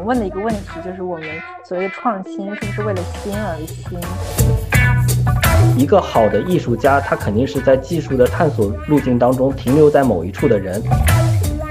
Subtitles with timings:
[0.00, 1.28] 想问的一个问题，就是我们
[1.62, 4.00] 所谓的创新是不是为了新而新？
[5.78, 10.82] 一个好的艺术家，他肯定是在技术的探索路径当中停留在某一处的人。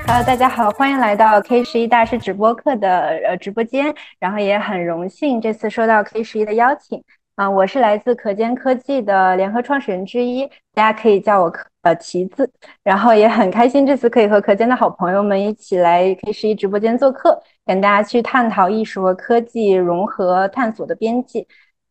[0.05, 7.04] Hello，大家好，欢迎来到 K 十一大师直播课的呃直播间，然后也很荣幸这次收到 K 十一的邀请
[7.40, 11.49] 啊，我是来自可见科技的联合创始人之一，大家可以叫我
[11.83, 12.51] 呃奇子，
[12.83, 21.48] 然后也很开心这次可以和可见的好朋友们一起来 K 十一直播间做客，跟大家去探讨艺术和科技融合探索的边界。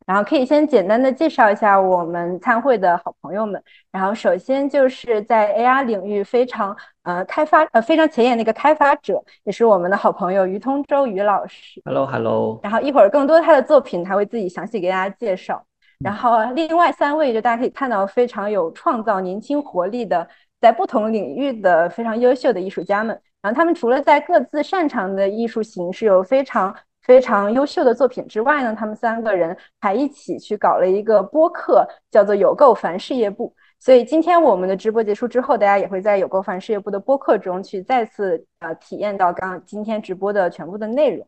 [0.09, 3.63] 然后可以先简单的介绍一下我们参会的好朋友们。
[3.93, 11.83] 然后首先就是在 AR 领域非常呃开发呃非常前沿的一个开发者，也是我们的好朋友于通周于老师。
[11.85, 12.59] Hello Hello。
[12.63, 15.63] 然后一会儿更多他的作品他会自己详细给大家介绍。
[15.99, 20.27] 然后另外三位就大家可以看到非常有创造、年轻活力的，
[20.59, 23.21] 在不同领域的非常优秀的艺术家们。
[23.43, 26.75] 然后他们除了在各自擅长的艺术形式有非常。
[27.09, 33.53] 非常优秀的作品之外呢，他们三个人还一起去搞了一个播客，叫做“有够烦事业部”。
[33.81, 41.27] 所以今天我们的直播结束之后，大家也会在“有够烦事业部”的播客中去再次呃体验到刚今天直播的全部的内容。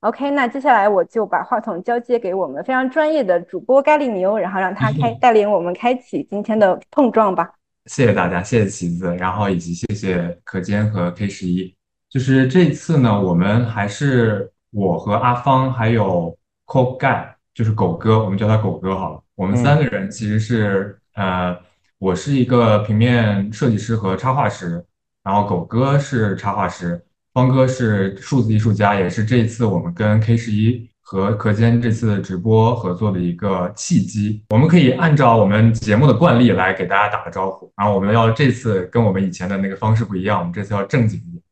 [0.00, 7.50] OK，那接下来我就把话筒交接给我们非常专业的主播咖喱牛，然后让他开 带领我们开启今天的碰撞吧。
[7.86, 11.74] 谢谢大家，谢谢旗子，然后以及谢谢可坚和 K 十一。
[12.08, 14.48] 就是这次呢，我们还是。
[14.70, 16.36] 我和阿芳还有
[16.66, 19.22] Co Guy，就是狗哥，我们叫他狗哥好了。
[19.34, 21.56] 我们三个人其实是，呃，
[21.98, 24.84] 我是一个平面设计师和插画师，
[25.22, 34.42] 然后狗哥是插画师，方哥是数字艺术家，也是这一次我们跟 K 十一和可间这次直播合作的一个契机。
[34.50, 41.42] 我们可以按照我们节目的惯例来给大家打个招呼，然后我们要这次跟我们以前的那个方式不一样，我们这次要正经一点。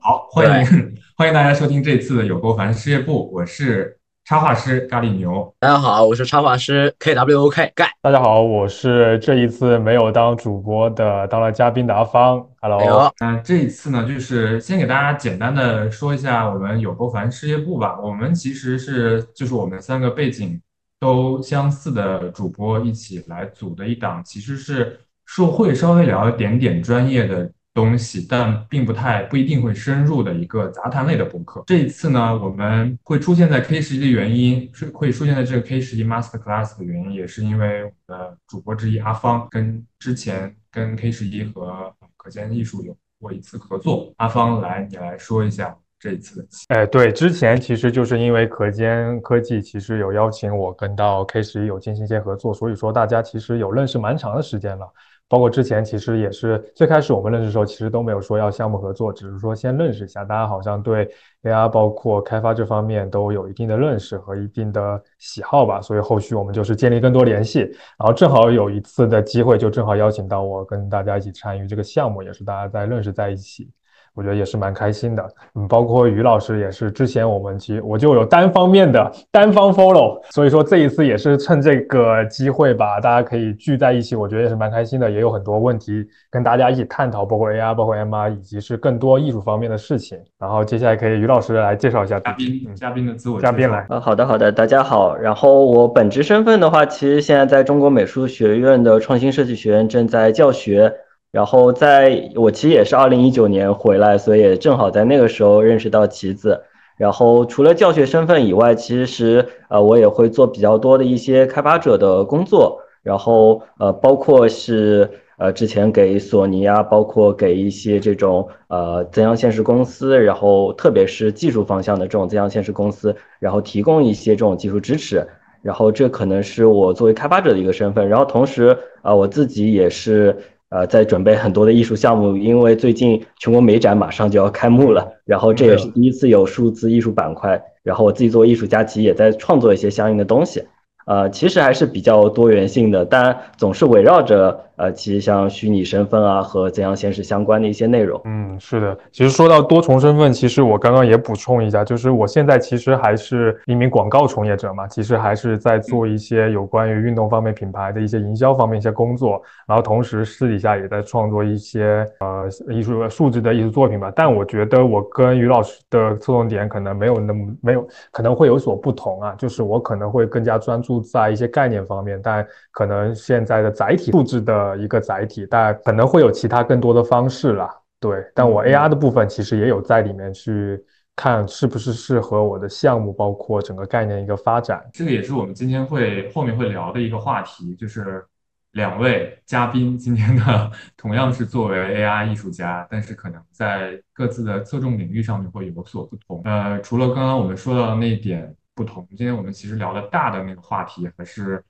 [0.00, 0.94] 好， 欢迎。
[1.18, 5.52] 欢迎大家收听这次的有够烦事业部，我是插画师咖喱牛。
[5.58, 7.90] 大家好，我是插画师 K W O K 盖。
[8.00, 12.46] 大家好，我是这一次没有当主播的，当了嘉宾的阿芳。
[12.60, 13.12] Hello。
[13.18, 17.98] 那这一次呢，就是先给大家简单的说一下我们有够烦事业部吧。
[18.00, 20.60] 我们其实是就是我们三个背景
[21.00, 27.50] 都相似的主播一起来组的一档，其实是说会稍微聊一点点专业的。
[27.78, 31.62] 东西，但并不太不一定会深入的一个杂谈类的博客。
[31.68, 44.12] 这一次呢，我们会出现在 K 十一的原因，是会出现在这个 K 十一 Master Class 的原因，也是因为我们的主播之一阿芳跟之前跟 K 十一和可见艺术有过一次合作。
[44.16, 46.44] 阿芳，来你来说一下这一次。
[46.68, 54.92] 哎，对，之前其实就是因为可见科技其实有邀请我跟到 K 十一有进行一些合作，所以说大家其实有认识蛮长的时间了。
[55.28, 60.24] 包括之前其实也是最开始我们认识的时候，其实都没有说要项目合作，只是说先认识一下。
[60.24, 61.06] 大家好像对
[61.42, 67.60] AI 包括开发这方面都有一定的认识和一定的喜好吧，所以后续我们就是建立更多联系。
[67.60, 73.70] 然后正好有一次的机会，就正好邀请到我跟大家一起参与这个项目，也是大家在认识在一起。
[74.18, 75.24] 我觉得也是蛮开心的，
[75.54, 90.18] 嗯，包括于老师也是，之前我们其实我就有单方面的单方 follow，所以说这一次也是趁这个机会吧，大家可以聚在一起，我觉得也是蛮开心的，也有很多问题跟大家一起探讨，包括 AR，包括 MR，以及是更多艺术方面的事情。
[90.36, 93.86] 然后接下来可以于老师来介绍一下嘉宾，嘉宾的自我嘉宾来。
[93.88, 95.14] 呃，好的好的，大家好。
[95.14, 100.92] 然后我本职身份的话，其实现在在中国美术学院的创新设计学院正在教学。
[101.30, 106.62] 然后在我其实也是二零一九年回来，所以正好在那个时候认识到旗子。
[106.96, 112.80] 然后除了教学身份以外，其实呃我也会做比较多的一些开发者的工作。
[113.02, 115.08] 然后呃包括是
[115.38, 125.24] 呃之前给索尼啊，包括给一些这种呃增强现实公司，然后特别是技术方向的这种增强现实公司，然后提供一些这种技术支持。
[125.60, 128.08] 然后这可能是我作为开发者的一个身份。
[128.08, 130.34] 然后同时啊我自己也是。
[130.70, 140.62] 呃，在准备很多的艺术项目，因为最近全国美展马上就要开幕了，然后这也是第一次有数字艺术板块，然后我自己作为艺术家，其实也在创作一些相应的东西。
[141.08, 148.20] 呃，其实还是比较多元性的，但总是围绕着呃，其实像虚拟身份啊和怎样现实相关的一些内容。
[148.26, 148.96] 嗯，是的。
[149.10, 164.12] 其实说到多重身份，其实我刚刚也补充一下，就是我现在其实还是一名广告从业者嘛，其实还是在做一些有关于运动方面品牌的一些营销方面一些工作，然后同时私底下也在创作一些呃艺术数字的艺术作品吧。
[164.14, 170.97] 但我觉得我跟于老师的侧重点可能没有那么没有，可能会有所不同啊，就是我可能会更加专注。
[171.00, 177.74] 在一些概念方面，但可能现在的载体布置的一个载体，但可能会有其他更多的方式啦。
[178.00, 180.80] 对，但我 AR 的部分其实也有在里面去
[181.16, 184.88] 看是不是适合我的项目，包括整个概念一个发展。
[184.92, 188.24] 这个也是我们今天会后面会聊的一个话题，就是
[188.72, 196.40] 两位嘉宾今天的同样是作为 AR 艺术家，但是可能在各自的侧重领域上面会有所不同。
[196.44, 201.60] 呃，除了刚刚我们说到的那一点不同，今天我们其实聊的大的那个话题还是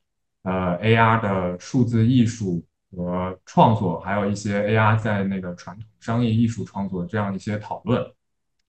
[0.43, 2.63] 呃 AR 的数字艺术
[2.95, 8.05] 和创作，还有一些 AR 在那个传统商业艺术创作这样一些讨论。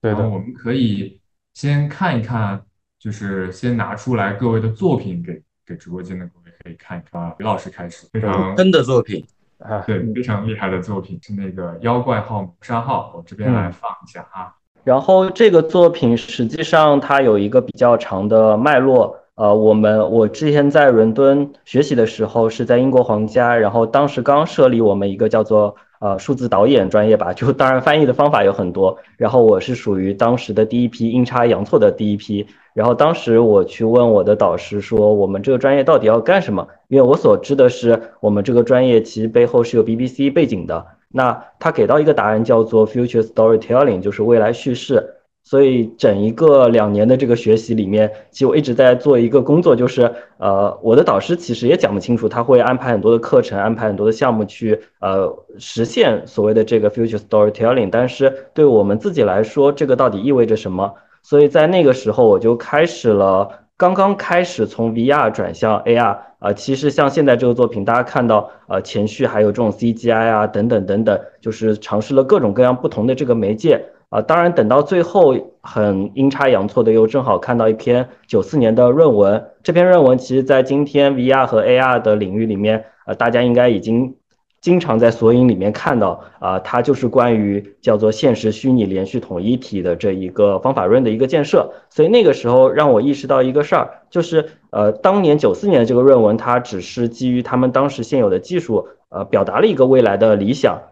[0.00, 1.20] 对的，我们可以
[1.52, 2.64] 先看一看，
[2.98, 7.36] 就是先拿出来各位的作品给给直播间的各位可以看一看。
[7.38, 9.22] 于老师开始，非常真的作品
[9.58, 14.56] 啊，对，非常厉害的作品是那个妖怪号谋杀号，我这边来放一下哈。
[14.84, 19.16] 然后这个作品实际上它有一个比较长的脉络。
[19.34, 25.76] 呃，我们我之前在伦敦学习的时候是在英国皇家，然后当时刚设立我们一个叫做。
[26.02, 28.96] 呃，数字导演专业吧， 就当然翻译的方法有很多。
[29.18, 32.46] 然后我是属于当时的第一批阴差阳错的第一批。
[32.72, 36.66] 然后当时我去问我的导师说，我们这个专业到底要干什么？
[36.88, 40.86] 因为我所知的是，我们这个专业其实背后是有 BBC 背景的。
[41.12, 45.16] 那他给到一个答案叫做 Future Storytelling，就是未来叙事。
[45.42, 57.88] 所以整一个两年的这个学习里面，其实我一直在做一个工作，就是呃，我的导师其实也讲不清楚，他会安排很多的课程，安排很多的项目去呃实现所谓的这个 future storytelling。
[57.90, 60.94] 但是对我们自己来说，这个到底意味着什么？
[61.22, 63.48] 所以在那个时候，我就开始了，
[63.80, 66.52] 刚刚开始从 VR 转向 AR 啊。
[66.52, 73.82] 其实像现在这个作品，大家看到呃前序还有这种 CGI 啊等等等等，就是尝试了各种各样不同的这个媒介。
[74.10, 79.42] 啊，当然，等到最后很阴差阳错的又正好看到一篇九四年的论文。
[79.62, 84.16] 这篇论文其实，在今天 VR 和 AR 的领域里面，呃，大家应该已经
[84.60, 91.72] 经常在索引里面看到啊，它就是关于叫做现实虚拟连续统一体的这一个方法论的一个建设。
[91.88, 100.82] 所以那个时候让我意识到一个事儿，就是呃，当年九四年的这个论文，它只是基于他们当时现有的技术，呃，表达了一个未来的理想。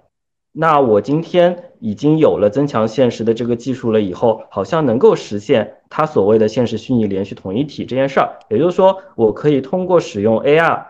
[0.53, 8.39] 那我今天已经有了增强现实的这个技术了，以后好像能够实现它所谓的现实虚拟连续统一体这件事儿。
[8.49, 10.83] 也就是说，我可以通过使用 AR，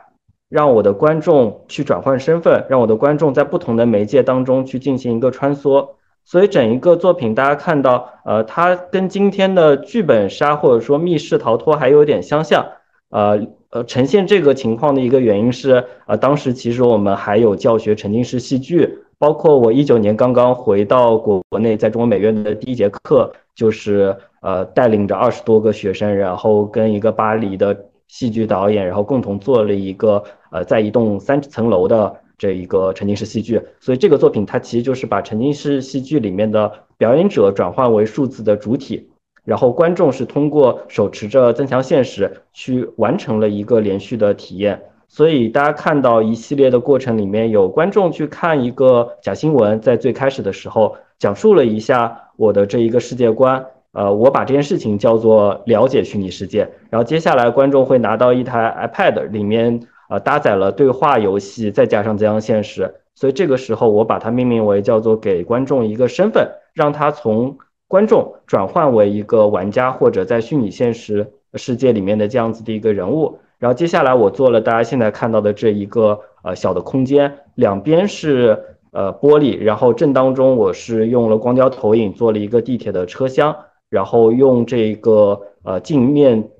[0.48, 5.88] 让我的观众去转换身份，让我的观众在不同的媒介当中去进行一个穿梭。
[6.24, 12.66] 所以整一个作品，大家看到，呃，它跟今天的剧本杀或者说密室逃脱还有点相像。
[13.10, 13.40] 呃
[13.70, 18.98] 呃，呈现这个情况的一个原因是，呃，当时其实我们还有教学沉浸式戏剧。
[19.18, 33.60] 包括我一九年刚刚回到国国内，在中国美院的第一节课，就是呃带领着二十多个学生，然后跟一个巴黎的戏剧导演，然后共同做了一个呃在一栋三层楼的这一个沉浸式戏剧。
[33.80, 39.08] 所以这个作品它其实就是把沉浸式戏剧里面的表演者转换为数字的主体，
[39.44, 44.82] 然后观众是通过手持着增强现实去完成了一个连续的体验。
[45.10, 56.68] 所以大家看到一系列的过程里面有观众去看一个假新闻，在最开始的时候讲述了一下我的这一个世界观，呃，我把这件事情叫做了解虚拟世界。
[56.90, 62.94] 然后接下来观众会拿到一台 iPad，里面呃搭载了对话游戏，再加上增强现实。
[63.14, 67.58] 所以这个时候我把它命名为叫做给观众一个身份，让他从
[67.88, 73.38] 观众转换为一个玩家或者在虚拟现实世界里面的这样子的一个人物。
[73.58, 78.56] 然后接下来我做了大家现在看到的这一个呃小的空间，两边是
[78.93, 83.56] 呃玻璃，然后正当中我是用了光雕投影做了一个地铁的车厢，
[83.91, 86.50] 然后用这个呃镜面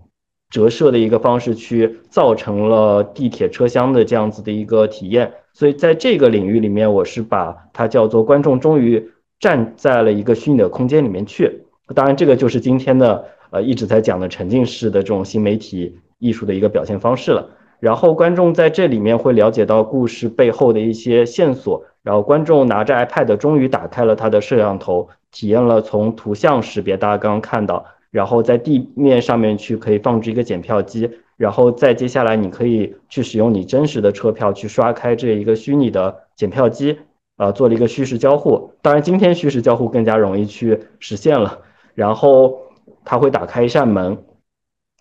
[0.51, 5.33] 折射的一个方式去造成了地铁车厢的这样子的一个体验。
[5.53, 11.65] 所以在这个领域里面，我是把它叫做观众终于站在了一个虚拟的空间里面去。
[11.95, 15.99] 当然，这个就是今天的呃一直在讲的沉浸式的这种新媒体。
[16.21, 36.99] 艺术的一个表现方式了，然后观众在这里面会了解到故事背后的一些线索，然后观众拿着 iPad 终于打开了他的摄像头，体验了从图像识别，大家刚刚看到，然后在地面上面去可以放置一个检票机，然后再接下来你可以去使用你真实的车票去刷开这一个虚拟的检票机，
[37.37, 41.61] 呃，做了一个虚实交互，当然今天虚实交互更加容易去实现了，
[41.95, 42.59] 然后
[43.05, 44.19] 它会打开一扇门。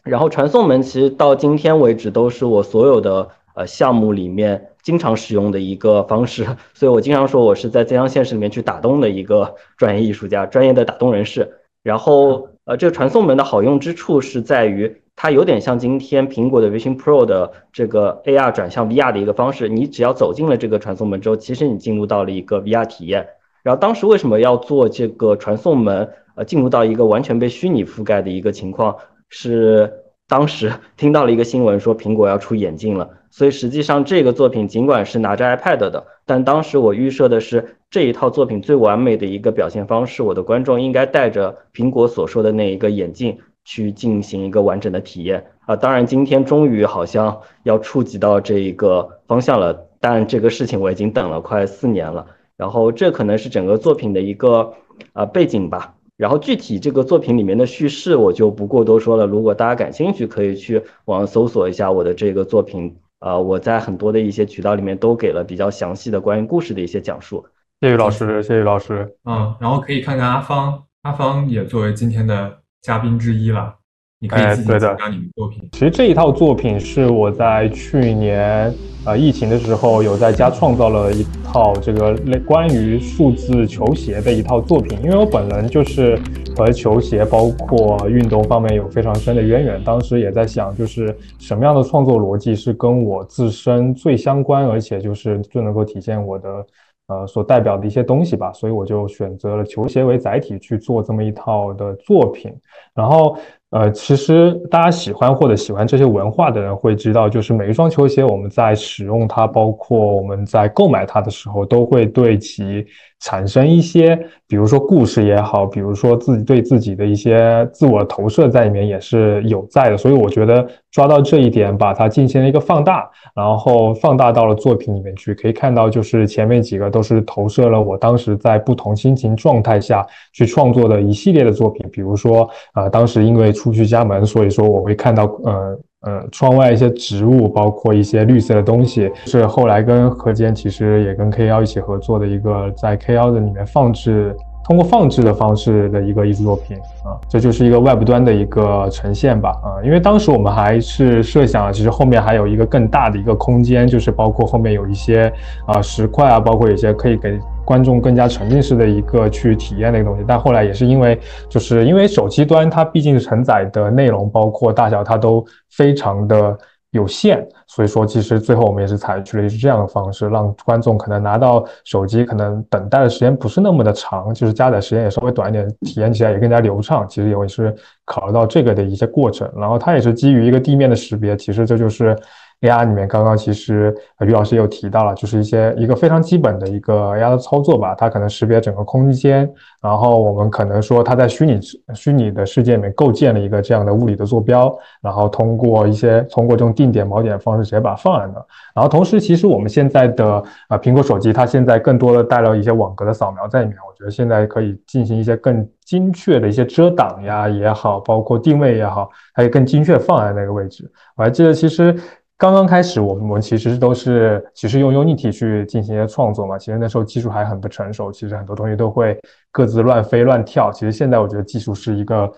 [0.04, 11.60] 然后传送门其实到今天为止都是我所有的呃项目里面经常使用的一个方式，所以我经常说我是在增强现实里面去打洞的一个专业艺术家，专业的打洞人士。
[11.84, 23.26] 然后呃，这个传送门的好用之处是在于它有点像今天苹果的 Vision Pro 的这个 AR 转向 VR 的一个方式，你只要走进了这个传送门之后，其实你进入到了一个 VR 体验。
[23.64, 26.10] 然后当时为什么要做这个传送门？
[26.36, 28.96] 呃进入到一个完全被虚拟覆盖的一个情况，
[29.30, 29.92] 是
[30.28, 33.10] 当时 听到了一个新闻说苹果要出眼镜了。
[33.38, 45.76] 所以实际上这个作品尽管是拿着 iPad 的，但当时我预设的是这一套作品最完美的一个表现方式，我的观众应该戴着苹果所说的那一个眼镜去进行一个完整的体验啊。
[45.76, 52.26] 当然今天终于好像要触及到这一个方向了，但这个事情我已经等了快四年了。
[52.56, 54.74] 然后这可能是整个作品的一个
[55.14, 55.94] 呃背景吧。
[56.16, 62.96] 然后具体这个作品里面的叙事我就不过多说了，如果大家感兴趣，可以去网上搜索一下我的这个作品。
[63.20, 67.46] 啊，我在很多的一些渠道里面都给了比较详细的关于故事的一些讲述。
[67.82, 69.16] 谢谢老师，谢谢老师。
[69.26, 73.76] 嗯，然后可以看看阿芳，阿芳也作为今天的嘉宾之一了。
[74.20, 75.70] 你可以自己讲讲你的作品。
[75.72, 78.74] 其实这一套作品是我在去年
[79.06, 86.20] 呃疫情的时候有在家创造了一套这个类关于数字球鞋的一套作品，因为我本人就是
[86.56, 89.84] 和球鞋包括运动方面有非常深的渊源。
[89.84, 96.66] 当时也在想，就是什么样的创作逻辑是跟我自身最相关，而且就是最能够体现我的
[97.08, 98.52] 呃所代表的一些东西吧。
[98.52, 102.52] 所以我就选择了球鞋为载体去做这么一套的作品，
[102.96, 103.38] 然后。
[103.72, 112.86] 呃，其实大家喜欢或者喜欢这些文化的人会知道，就是每一双球鞋，我们在使用它，包括我们在购买它的时候，都会对其
[113.20, 114.16] 产生一些，
[114.48, 119.98] 比如说故事也好，比如说自己对自己的一些自我投射在里面也是有在的。
[119.98, 144.36] 所以我觉得抓到这一点，把它进行了一个放大，然后放大到了作品里面去，可以看到，就是前面几个都是投射了我当时在不同心情状态下去创作的一系列的作品，比如说，呃，当时因为出去家门，所以说我会看到，呃呃，窗外一些植物，包括一些绿色的东西，是后来跟何坚其实也跟 K 幺一起合作的一个，在 K 幺的里面放置。
[144.64, 146.76] 通过放置的方式的一个艺术作品
[147.06, 155.32] 啊，这就是一个外部端的一个呈现吧啊，因为当时我们还是设想，其实后面还有一个更大的一个空间，就是包括后面有一些
[155.66, 160.24] 啊石块啊，包括一些可以给观众更加沉浸式的一个去体验的一个东西。
[160.26, 161.20] 但后来也是因为，
[161.50, 166.58] 就是因为手机端它毕竟承载的内容包括大小，它都非常的。
[166.92, 177.06] 有限，所以说其实最后我们也是采取了是这样的方式，让观众可能拿到手机，可能等待的时间不是那么的长，就是加载时间也稍微短一点，体验起来也更加流畅。
[177.08, 182.18] 其实也是考虑到这个的一些过程，然后它也是基于一个地面的识别，其实这就是。
[182.62, 189.48] AR 里面刚刚其实于老师有提到了，就是一些一个非常基本的一个 AR 的操作吧，它可能识别整个空间，
[189.80, 191.60] 然后我们可能说它在虚拟
[191.94, 198.44] 虚拟的世界里面构建了一个这样的物理的坐标，然后通过一些通过这种定点锚点的方式直接把它放在那。
[198.74, 210.92] 然后同时，其实我们现在的啊苹果手机，它现在更多的带了一些网格的扫描在里面，我觉得现在可以进行一些更精确的一些遮挡呀也好，包括定位也好，还有更精确放在那个位置。
[211.16, 211.96] 我还记得其实。
[212.38, 216.56] 刚刚开始，我们我们其实都是其实用 Unity 去进行一些创作嘛。
[216.58, 219.20] 其实那时候技术还很不成熟，其实很多东西都会
[219.52, 220.72] 各自乱飞乱跳。
[220.72, 222.32] 其实现在我觉得技术是一个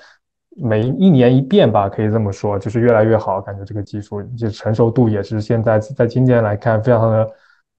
[0.56, 3.42] 每一年一变吧，可以这么说，就是越来越好。
[3.42, 7.30] 感觉这个技术就成熟度也是现在在今年来看非常的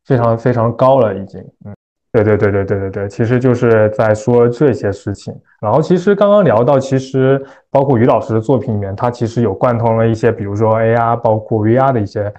[0.05, 1.73] 非常非常高了，已经嗯。
[2.13, 5.33] 对对对对对对对，其实就是在说这些事情。
[5.61, 12.33] 然后其实刚刚聊到，其实包括于老师的作品里面，他其实有贯通了一些，比如说 AR，包括 VR 的一些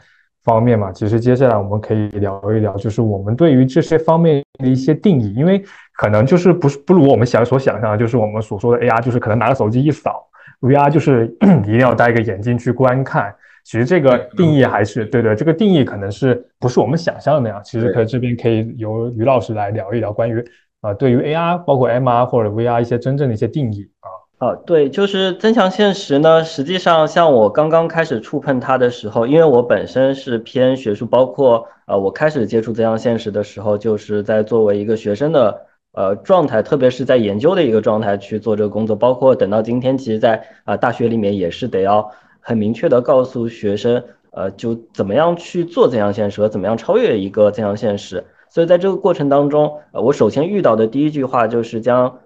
[0.43, 0.91] 方面嘛。
[0.91, 5.63] 其实接下来我们可以聊一聊，就是我们对于这些方面的一些定义，因为
[5.95, 10.27] 可能就是不是不如我们想所想象的，就是我们所说的 AR，就是可能拿个手机一扫
[10.59, 11.27] ，VR 就是
[11.63, 13.33] 一定要戴一个眼镜去观看。
[13.63, 17.61] 其实这个定义还是对对，这个定义可能是不是我们想象的那样？
[17.63, 20.43] 其实可这边可以由于老师来聊一聊关于
[20.81, 24.09] 啊，对于 AR 包括 MR 或者 VR 一些真正的一些定义啊。
[24.41, 26.43] 啊，对，就是增强现实呢。
[26.43, 35.61] 实际上，像我刚刚开始触碰它的时候，因为我本身是偏学术，包括呃，我开始接触增强现实的时候，就是在作为一个学生的
[35.93, 42.11] 呃状态，特别是在研究的一个状态去做这个工作，包括等到今天，其实，在啊大学里面也是得要。
[42.39, 48.25] 很明确的告诉学生，呃，就怎么样去做增强现实和怎么样超越一个增强现实。
[48.49, 52.17] 所以在这个过程当中，呃，我首先遇到的第一句话就是将，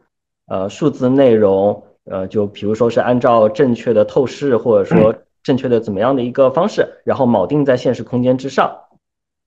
[0.48, 8.78] 呃，数字内容，呃，就比如说是按照正确的透视或者说正确的怎么样的一个方式，然后锚定在现实空间之上。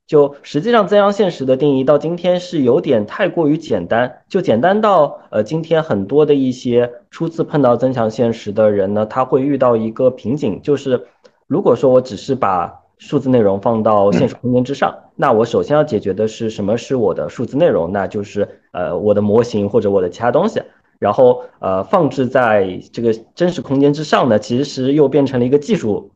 [0.06, 11.06] 就实际上，增强现实的定义到今天是有点太过于简单，就简单到呃，今天很多的一些初次碰到增强现实的人呢，他会遇到一个瓶颈，就是
[11.46, 20.62] 如果说我只是把数字内容放到现实空间之上，那我首先要解决的是什么是我的数字内容，那就是呃我的模型或者我的其他东西。
[20.98, 26.10] 然后呃放置在这个真实空间之上呢，其实又变成了一个技术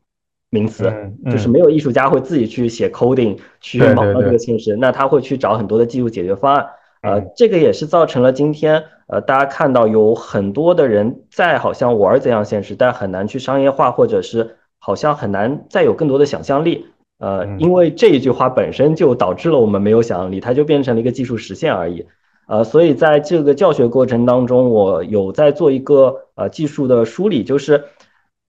[0.49, 0.91] 名词，
[1.31, 6.67] 就是没有艺术家会自己去写 coding 去仿造这个现实，那他会去找很多的技术解决方案。
[7.01, 16.85] 呃，这个也是造成了今天呃大家看到有很多的人在好像玩怎样现实，但很难去商业化，或者是好像很难再有更多的想象力。
[17.19, 22.05] 呃，因为这一句话本身就导致了我们没有想象力，它就变成了一个技术实现而已。
[22.47, 27.85] 呃，所以在这个教学过程当中，我有在做一个呃技术的梳理，就是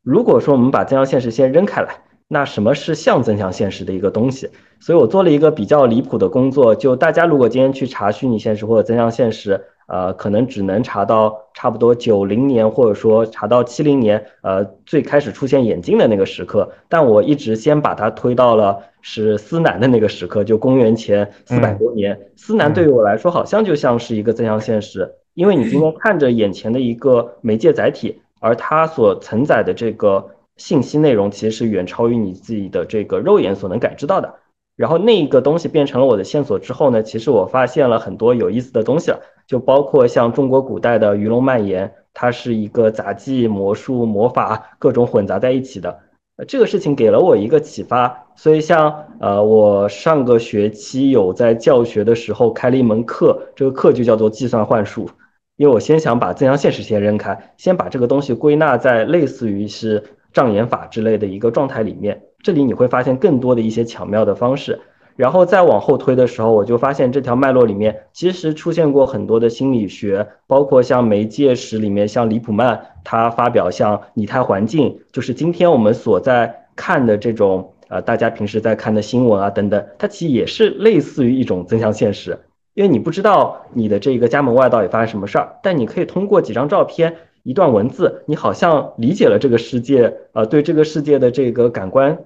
[0.02, 4.50] 如果说我们把增强现实先扔开来，那什么是像增强现实的一个东西？
[4.80, 9.64] 所以我做了一个比较离谱的工作，就大家如果今天去查虚拟现实或者增强现实。
[9.86, 16.70] 呃，可能只能查到差不多九零年，或者说查到七零年，呃，最开始出现眼镜的那个时刻。
[16.88, 22.18] 但我一直先把它推到了是司南的那个时刻，就公元前四百多年。
[22.36, 34.34] 司南对于我来说，好像就像是一个增强现实，因为你今天看着眼前的一个媒介载体，而它所承载的这个信息内容，其实是远超于你自己的这个肉眼所能感知到的。
[34.76, 39.21] 然后那个东西变成了我的线索之后呢，其实我发现了很多有意思的东西了。
[39.47, 46.00] 就包括像中国古代的鱼龙蔓延，它是一个杂技、魔术、魔法各种混杂在一起的。
[46.49, 55.09] 这个事情给了我一个启发，所以像呃，我上个学期有在教学的时候开了一门课，这个课就叫做计算幻术。
[55.57, 60.02] 因为我先想把增强现实先扔开，先把这个东西归纳在类似于是
[60.34, 62.20] 障眼法之类的一个状态里面。
[62.42, 64.78] 这里你会发现更多的一些巧妙的方式。
[65.16, 82.36] 然后再往后推的时候，我就发现这条脉络里面其实出现过很多的心理学，包括像媒介史里面，像李普曼他发表像拟态环境，就是今天我们所在看的这种呃大家平时在看的新闻啊等等，它其实也是类似于一种增强现实，
[82.74, 87.14] 因为你不知道你的这个家门外到底发生什么事儿，但你可以通过几张照片、
[87.44, 92.19] 一段文字，你好像理解了这个世界，呃，对这个世界的这个感官。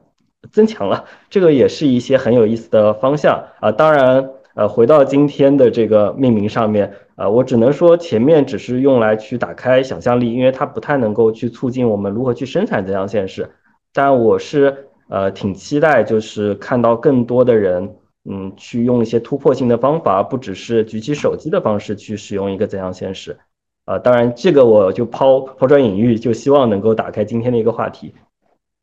[0.53, 3.73] 增强了，这个也是一些很有意思的方向啊。
[3.73, 13.51] 当然，呃，回到今天的这个命名上面，呃，我只能说前面只是用来去打开想象力，因为它不太能够去促进我们如何去生产这样现实。
[13.93, 17.97] 但我是呃挺期待，就是看到更多的人，
[18.31, 23.37] 嗯，去用一些突破性的方法，不只是举起手机的方式去使用一个怎样现实。
[23.89, 28.13] 呃，当然这个我就抛抛砖引玉，就希望能够打开今天的一个话题。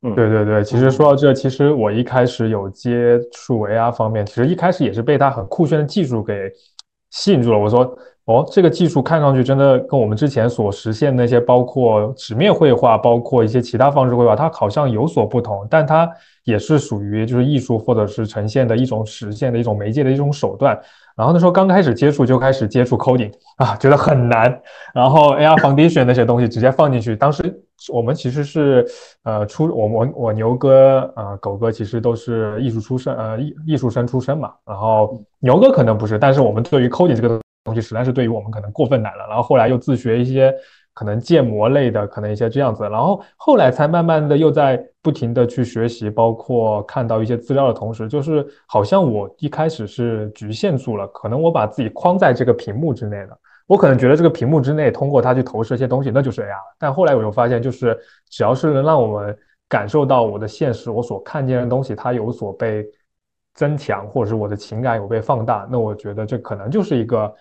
[0.01, 6.51] 嗯对对对，其实说到这，其实我一开始有接触 AR 方面，其实一开始也是被它很酷炫的技术给
[7.11, 7.59] 吸引住了。
[7.59, 16.09] 我说，哦，这个技术看上去真的跟我们之前所实现那些，包括纸面绘画，包括一些其他方式绘画，它好像有所不同，但它
[16.43, 20.75] 也是属于就是艺术或者是呈现的一种实现的一种媒介的一种手段。
[21.15, 24.59] 然后那时候刚开始接触就开始接触 coding 啊，觉得很难。
[24.91, 27.15] 然后 AR Foundation 那些东西直接放进去。
[27.15, 28.83] 当时我们其实是
[29.23, 34.51] 呃出我我我牛哥啊狗哥其实都是艺术出身呃艺艺术生出身嘛。
[34.65, 39.28] 然后牛哥可能不是，但是我们对于 coding 这个东西实在是对于我们可能过分难了。
[39.28, 40.56] 然后后来又自学一些。
[40.97, 56.62] 可能建模类的，可能一些这样子，然后后来才慢慢的又在不停的去学习，包括看到一些资料的同时，就是好像我一开始是局限住了，可能我把自己框在这个屏幕之内的，我可能觉得这个屏幕之内通过它去投射一些东西，那就是 AR。
[56.80, 57.99] 但后来我又发现，就是
[58.30, 62.86] 只要是能让我们感受到我的现实，我所看见的东西它有所被
[63.54, 67.36] 增强，或者是我的情感有被放大，那我觉得这可能就是一个。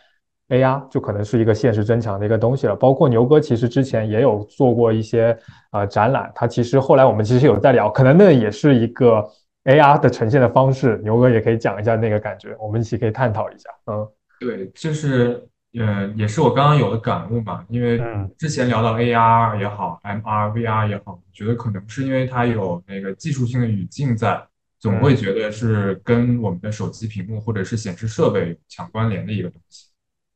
[0.49, 5.37] AR 就可能是一个现实增强的一个东西了，包括牛哥其实之前也有做过一些
[5.73, 9.27] 呃展览，他其实后来我们其实有在聊，可能那也是一个
[9.65, 13.71] AR 的呈现的方式，牛哥也可以讲一下那个感觉，我们一起可以探讨一下。
[13.87, 14.07] 嗯，
[14.39, 15.43] 对，就是
[15.79, 17.99] 呃也是我刚刚有的感悟嘛，因为
[18.37, 24.41] 之前聊到 AR 也好，MR、VR 也好，觉得可能是因为它有那个技术性的语境在，
[24.79, 29.84] 总会觉得是跟我们的手机屏幕或者是显示设备强关联的一个东西。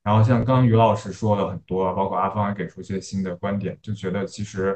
[0.08, 4.74] 然后像刚刚于老师说了很多，包括阿芳也给出一些新的观点，就觉得其实，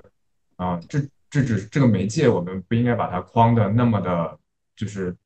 [0.57, 0.99] 啊，这
[1.31, 4.39] 这只这个媒介，我们不应该把它框的那么的，
[4.77, 5.17] 就是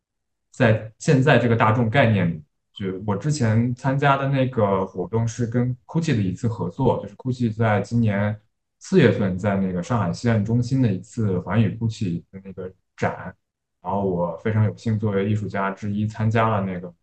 [0.53, 2.40] 在现在这个大众概念里。
[2.73, 8.40] 就我之前参加的那个活动是跟 GUCCI 的一次合作，就是 GUCCI 在今年
[8.79, 13.35] 四月份在那个上海西岸中心的一次环宇 GUCCI 的那个展，
[13.83, 16.95] 然后我非常有幸作为艺术家之一参加了那个，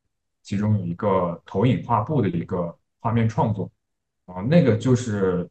[0.42, 2.74] 其中有一个投影画布的一个。
[3.04, 3.70] 画面创作，
[4.28, 5.46] 啊，那个就是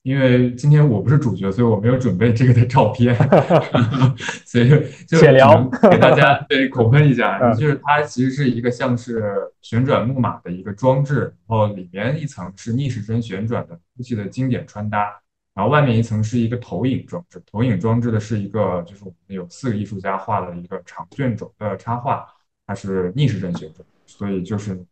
[0.00, 3.14] 因为今天我不是主角，所以我没有准备这个的照片
[4.46, 4.70] 所以
[5.06, 5.20] 就
[5.90, 7.54] 给大家对口喷一下，嗯。
[7.54, 15.20] 就是它其实是一个像是旋转木马的一个装置，然后里面一层是逆时针旋转的 GUCCI 的经典穿搭，
[15.54, 22.26] 然后外面一层是一个投影装置，投影装置的是一个就是我们有四个艺术家画的一个长卷轴的插画，
[22.66, 24.82] 它是逆时针旋转，所以就是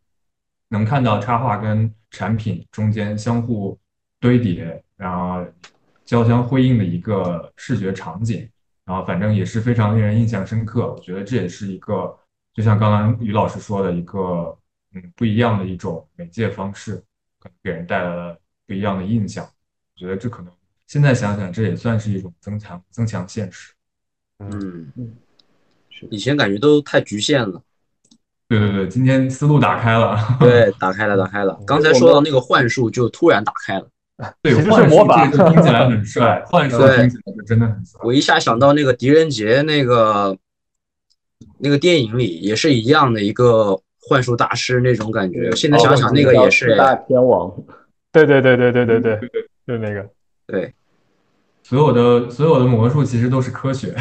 [0.75, 3.79] 能看到插画跟产品中间相互
[4.19, 5.47] 堆叠，然后
[6.05, 8.49] 交相辉映的一个视觉场景，
[8.85, 10.93] 然后反正也是非常令人印象深刻。
[10.93, 12.13] 我觉得这也是一个，
[12.53, 14.57] 就像刚刚于老师说的一个，
[14.95, 16.97] 嗯，不一样的一种媒介方式，
[17.39, 19.45] 可能给人带来了不一样的印象。
[19.45, 20.53] 我觉得这可能
[20.87, 23.73] 现在想想，这也算是一种增强增强现实。
[24.41, 25.17] 嗯嗯
[25.89, 27.63] 是以前感觉都太局限了。
[28.59, 30.17] 对对对，今天思路打开了。
[30.41, 31.59] 对，打开了，打开了。
[31.67, 33.87] 刚才说到那个幻术，就突然打开了。
[34.43, 38.01] 对，幻术魔法这个听起来很帅， 幻术听起来就真的很帅。
[38.05, 40.37] 我一下想到那个狄仁杰那个
[41.59, 45.51] 那个电影里也是一样的一个幻术大师那种感觉。
[45.57, 47.53] 现在想想，那个也是四大天王，
[48.13, 49.21] 对对对对对对对，
[49.67, 50.09] 就那个。
[50.47, 50.73] 对，
[51.63, 53.95] 所有的所有的魔术其实都是科学，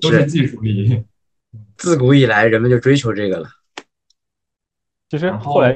[0.00, 1.02] 都是技术力。
[1.78, 3.48] 自古以来人们就追求这个了。
[5.08, 5.70] 其实后后来，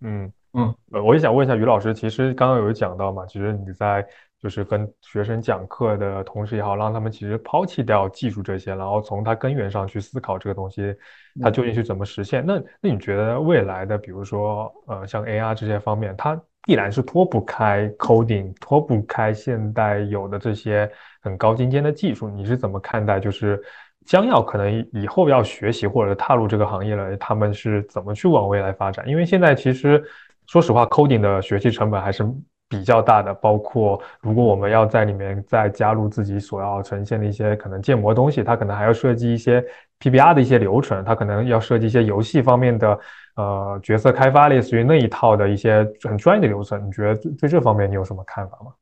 [0.00, 4.04] 嗯嗯，呃，我也想问一下于老师，其实刚刚有讲到嘛，其实你在
[4.40, 10.94] 就是跟学生讲课的同时也好，让他们其实抛弃掉技术这些，然后从它根源上去思考这个东西，
[11.40, 12.44] 它究竟是怎么实现。
[12.44, 23.20] 那那你觉得未来的，比如说呃像 AR 这些方面，它必然是脱不开 coding，脱不开现代有的这些很高精尖的技术，你是怎么看待？
[23.20, 23.62] 就是
[24.04, 29.08] 将要可能以后要学习或者踏入这个行业了，他们是怎么去往未来发展？
[29.08, 30.02] 因为现在其实
[30.46, 32.26] 说实话，coding 的学习成本还是
[32.68, 39.62] 比较大的，包括如果我们要在里面再加入自己所要呈现的一些可能建模东西，它可能还要设计一些
[40.00, 42.98] PBR 的一些流程，它可能要设计一些游戏方面的
[43.36, 46.84] 呃角色开发，类似于那一套的一些很专业的流程。
[46.86, 48.72] 你觉得对这方面你有什么看法吗？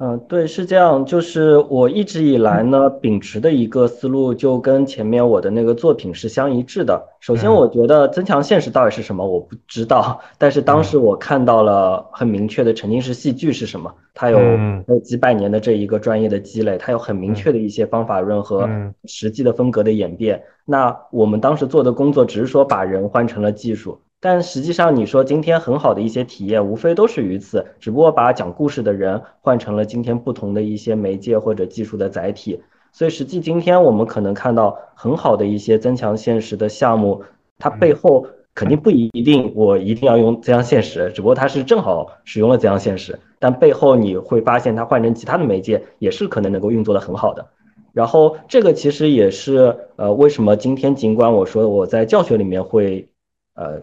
[0.00, 7.04] 嗯，对，是这样，就是我一直以来呢，秉持的一个思路就跟前面我的那个作品是相一致的。
[7.18, 7.54] 首先，嗯。
[7.54, 14.84] 我觉得增强现实到底是什么，我不知道，但是当时我看到了很明确的沉浸式戏剧是什么，它有嗯。
[14.86, 18.94] 有几百年的这一个专业的积累，它有很明确的一些方法论和嗯。
[19.06, 20.40] 实际的风格的演变。
[20.64, 32.60] 那我们当时做的工作只是说把人换成了技术，但实际上你说今天很好的一些体验，无非都是于此，只不过把讲故事的人换成了今天不同的一些媒介或者技术的载体。
[32.90, 37.22] 所以实际今天我们可能看到很好的一些增强现实的项目，
[37.58, 47.46] 它背后肯定不一定我一定要用增强现实，只不过它是正好使用了增强现实，但背后你会发现它换成其他的媒介也是可能能够运作的很好的。
[47.92, 53.08] 然后这个其实也是呃为什么今天尽管我说我在教学里面会
[53.54, 53.80] 呃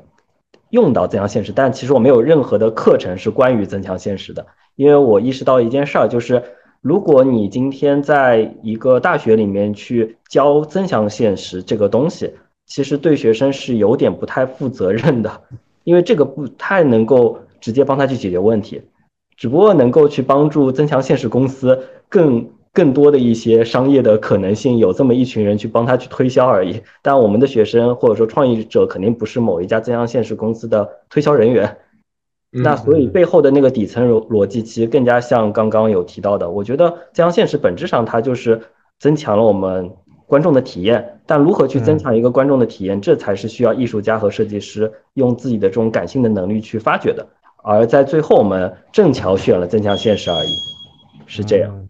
[0.70, 6.44] 用到增强现实，但其实我没有任何的课程是关于增强现实的，因为我意识到一件事儿，就是
[6.82, 12.34] 如果你今天在一个大学里面去教增强现实这个东西，
[12.66, 15.42] 其实对学生是有点不太负责任的，
[15.84, 18.82] 因为这个不太能够直接帮他去解决问题，
[19.38, 26.82] 只不过能够去帮助增强现实公司更更多的一些商业的可能性，有这么一群人去帮他去推销而已。
[27.02, 31.78] 但我们的学生或者说创业者肯定不是某一家增强现实公司的推销人员，
[32.52, 38.62] 那所以背后的那个底层逻逻辑其实更加像刚刚有提到的，我觉得增强现实本质上它就是
[39.00, 39.90] 增强了我们
[40.28, 47.26] 观众的体验，但如何去增强一个观众的体验，这才是需要艺术家和设计师用自己的这种感性的能力去发掘的。
[47.64, 50.50] 而在最后，我们正巧选了增强现实而已，
[51.26, 51.85] 是这样。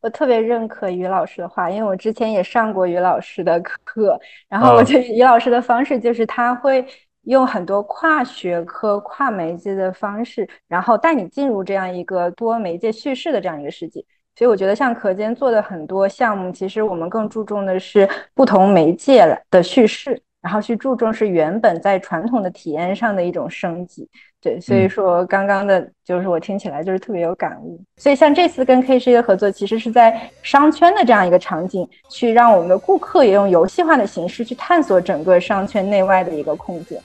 [0.00, 6.82] 嗯我特别认可于老师的话，因为我之前也上过于老师的课，然后我觉得于老师的方式就是他会
[7.24, 14.02] 用很多跨学科、跨媒介的方式，然后带你进入这样一个多媒介叙事的这样一个世界。
[14.36, 24.08] 所以我觉得像课间做的很多项目，其实我们更注重的是不同媒介的叙事，然后去注重是原本在传统的体验上的一种升级。
[24.42, 27.78] 对，所以说刚刚的就是我听起来就是特别有感悟。
[27.98, 36.98] 所以像这次跟 K 十一的合作，其实是在商圈的这样一个场景，去让我们的顾客也用游戏化的形式去探索整个商圈内外的一个空间。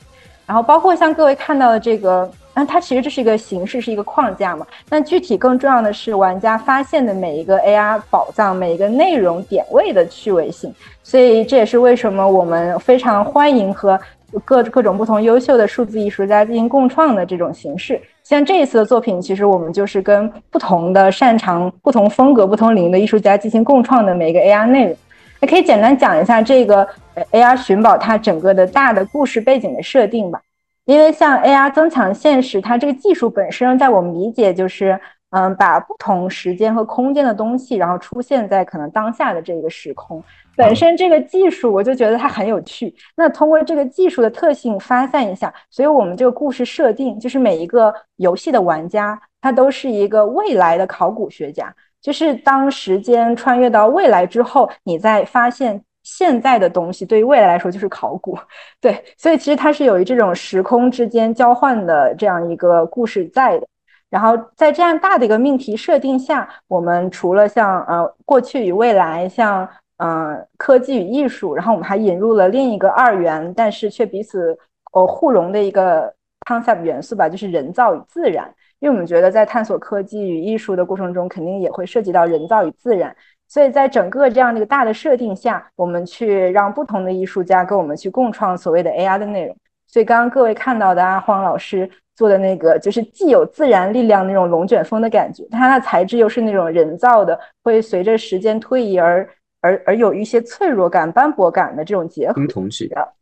[0.46, 4.66] 然后包括像各位看到的这个，那它其实这是一个形式，是一个框架嘛。
[4.88, 10.74] 但具体更重要的是玩家发现的每一个 AR 宝藏，每一个内容点位的趣味性。
[11.04, 14.00] 所以这也是为什么我们非常欢迎和
[14.44, 18.02] 各各种不同优秀的数字艺术家进行共创的这种形式。
[18.24, 24.98] 像这一次的作品，其实我们就是跟不同的擅长、不同风格、不同领域的艺术家进行共创的每一个 AR 内容。
[25.42, 26.88] 也可以简单讲一下这个
[27.32, 30.42] AR 寻宝它整个的大的故事背景的设定吧。
[30.86, 35.00] 因为像 AR 增强现实，它这个技术本身，在我们理解就是，
[35.32, 40.24] 嗯，把不同时间和空间的东西，然后出现在可能当下的这个时空。
[40.56, 42.96] 本身这个技术，我就觉得它很有趣。
[43.18, 51.76] 那通过这个技术的特性发散一下，所以我们这个故事设定就是每一个游戏的玩家，他都是一个未来的考古学家。
[52.02, 58.38] 就是当时间穿越到未来之后，你再发现现在的东西，对于未来来说就是考古。
[58.80, 63.68] 对，所以其实它是有一这种时空之间交换的这样一个故事在的。
[64.10, 74.58] 然后在这样大的一个命题设定下，我们除了像呃过去与未来，像嗯科技与艺术，然后我们还引入了另一个二元，但是却彼此
[74.94, 76.14] 呃互融的一个
[76.48, 78.54] concept 元素吧，就是人造与自然。
[78.80, 83.16] 因为我们觉得，在探索科技与艺术的过程中，肯定也会涉及到人造与自然，
[83.48, 89.56] 所以在整个这样的一个大的设定下，我们去让不同的艺术家跟我们去共创所谓的 AI 的内容。
[89.88, 99.30] 所以刚刚各位看到的阿荒老师做的那个，就是既有自然力量那种龙卷风的感觉，它的材质又是那种人造的，会随着时间推移而
[99.62, 102.34] 而而有一些脆弱感、斑驳感的这种结合。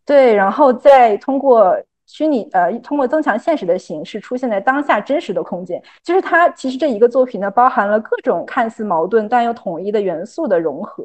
[0.06, 1.78] 对，然后再通过。
[2.13, 11.04] 虚拟呃，通过增强现实的形式出现在当下真实的空间，就是它其实这一个作品呢，包含了各种看似矛盾但又统一的元素的融合，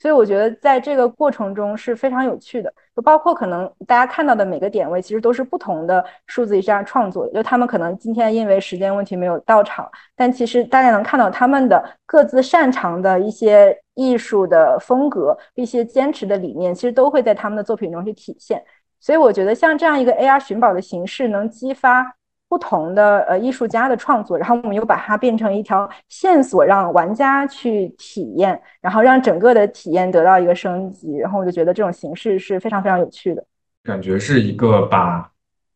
[0.00, 2.74] 所以我觉得在这个过程中是非常有趣的。
[2.96, 18.60] 就包括可能大家看到的每个点位，其实都是不同的数字艺术家创作的，就他们可能今天因为时间问题没有到场，但其实大家能看到他们的各自擅长的一些艺术的风格、一些坚持的理念，其实都会在他们的作品中去体现。
[19.00, 22.14] 所以我觉得像这样一个 AR 寻宝的形式，能激发
[22.48, 33.44] 不同的呃艺术家的创作，然后我们又把它变成一条线索，让玩家去体验，然后让整个的体验得到一个升级，然后我就觉得这种形式是非常非常有趣的。
[33.84, 35.30] 感觉是一个把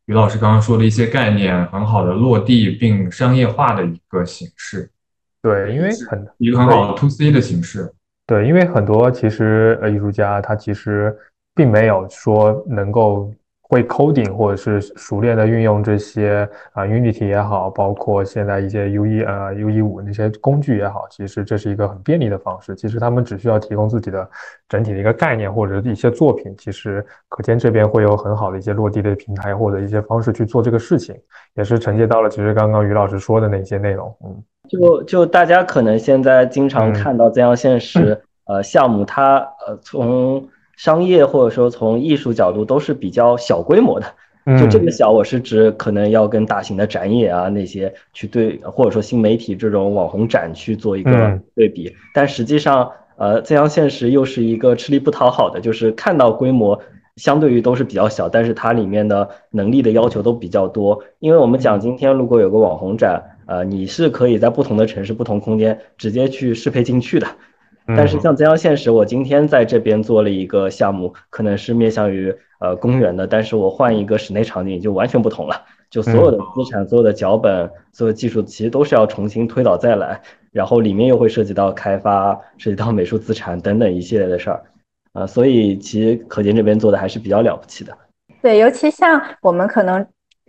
[0.07, 4.91] 于老师刚刚说的一些概念很好的落地并商业化的一个形式。
[5.43, 7.93] 对，因为很一个很好的 To C 的形式。
[8.27, 11.15] 对，因为很多其实呃艺术家他其实。
[11.55, 22.75] 并没有说能够会 coding 或者是熟练的运用这些啊 Unity 也好，包括现在一些 U 一呃 U 一五那些工具也好，其实这是一个很便利的方式。
[22.77, 24.29] 其实他们只需要提供自己的
[24.69, 31.17] 整体的一个概念或者一些作品，其实可见这边会有很好的一些落地的平台或者一些方式去做这个事情，
[31.55, 34.15] 也是承接到了其实刚刚于老师说的那些内容。
[34.23, 39.37] 嗯，就就大家可能现在经常看到这样现实呃项目，它
[39.67, 44.07] 呃从商业或者说从艺术角度都是比较小规模的，
[44.59, 51.95] 就这个小，我是指可能要跟大型的展演啊那些去对，或者说新媒体这种网红展去做一个对比。
[52.13, 56.81] 但实际上，呃，增强现实又是一个吃力不讨好的，就是看到规模
[57.17, 61.05] 相对于都是比较小，但是它里面的能力的要求都比较多。
[61.21, 67.27] 因为我们讲今天如果有个网红展，呃，你是可以在不同的城市、不同空间直接去适配进去的。
[67.87, 80.21] 但是像增强现实，我今天在这边做了一个项目，可能是面向于呃公园的，但是我换一个室内场景就完全不同了，就所有的资产、所有的脚本、所有技术其实都是要重新推导再来，
[80.53, 84.63] 然后里面又会涉及到开发、涉及到美术资产等等一系列的事儿，
[85.13, 87.93] 啊，所以其实可见这边做的还是比较了不起的。
[88.41, 90.07] 对，尤其像我们可能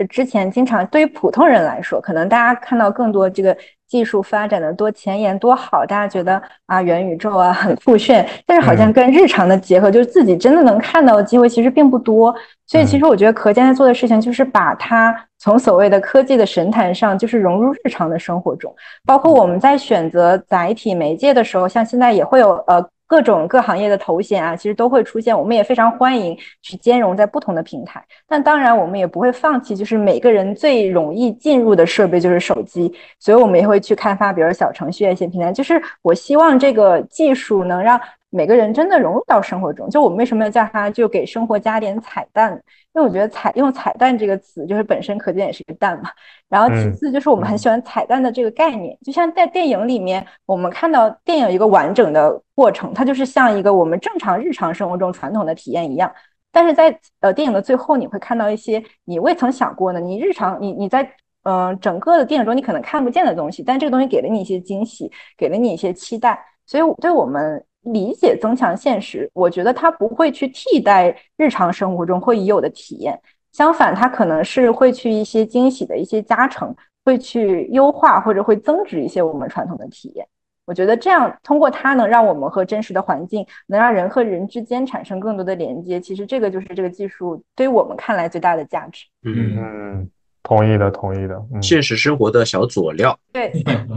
[0.09, 3.57] 之前经常对于普通人来说，可能大家看到更多这个。
[3.93, 12.33] 技术发展的多前沿多好，大家觉得啊元宇宙啊很酷炫，但是好像跟日常的结合，就是自己真的能看到的机会其实并不多。
[12.65, 18.73] 所以其实我觉得可见在做的事情就是把它从所谓的科技的神坛上，就是融入日常的生活中。
[19.05, 22.83] 包括我们在选择载体媒介的时候，像现在也会有呃。
[23.13, 25.37] 各种各行业的头衔啊，其实都会出现。
[25.37, 35.53] 我们也非常欢迎去兼容在不同的平台，但当然我们也不会放弃，就是每个人最容易进入的设备就是手机，所以我们也会去开发，比如小程序一些平台。
[35.53, 38.01] 就是我希望这个技术能让。
[38.35, 42.59] 每个人真的融入到生活中，就我们为什么要叫它就给生活加点彩蛋？
[42.93, 46.11] 因为我觉得彩用彩蛋这个词，就是本身可见也是一个蛋嘛。
[46.47, 56.13] 然后其次就是我们很喜欢彩蛋的这个概念，就像在电影里面，我们看到电影一个完整的过程，它就是像一个我们正常日常生活中传统的体验一样。
[56.51, 61.09] 但是在呃电影的最后，你会看到一些你未曾想过的，你日常你你在
[61.43, 66.39] 嗯整个的电影中你可能看不见的东西，但这个东西给了你一些惊喜，给了你一些期待。
[66.67, 67.65] 所以对我们。
[67.83, 73.19] 理解增强现实，我觉得它不会去替代日常生活中会已有的体验，
[73.51, 80.25] 相反，它可能是会去一些惊喜的一些加成，会去优化或者会增值一些我们传统的体验。
[80.65, 85.99] 我觉得这样通过它能让我们和真实的环境，能让人和人之间产生更多的连接。
[85.99, 89.05] 其实这个就是这个技术对于我们看来最大的价值。
[89.25, 90.09] 嗯，嗯，
[90.41, 91.35] 同意的，同意的。
[91.53, 93.19] 嗯，现实生活的小佐料。
[93.33, 93.51] 对，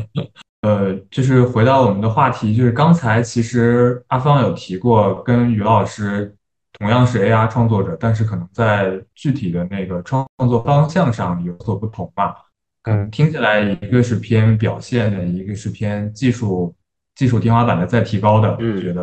[0.67, 6.35] 呃，就是回到我们的话题，就是刚才其实阿芳有提过，跟于老师
[6.73, 12.35] 同样是 AR 创作者，但是可能在具体的那个创作方向上有所不同嘛。
[12.83, 16.75] 嗯，听起来一个是偏表现的，一个是偏技术
[17.15, 18.51] 技术天花板的再提高的。
[18.51, 19.03] 我嗯觉得，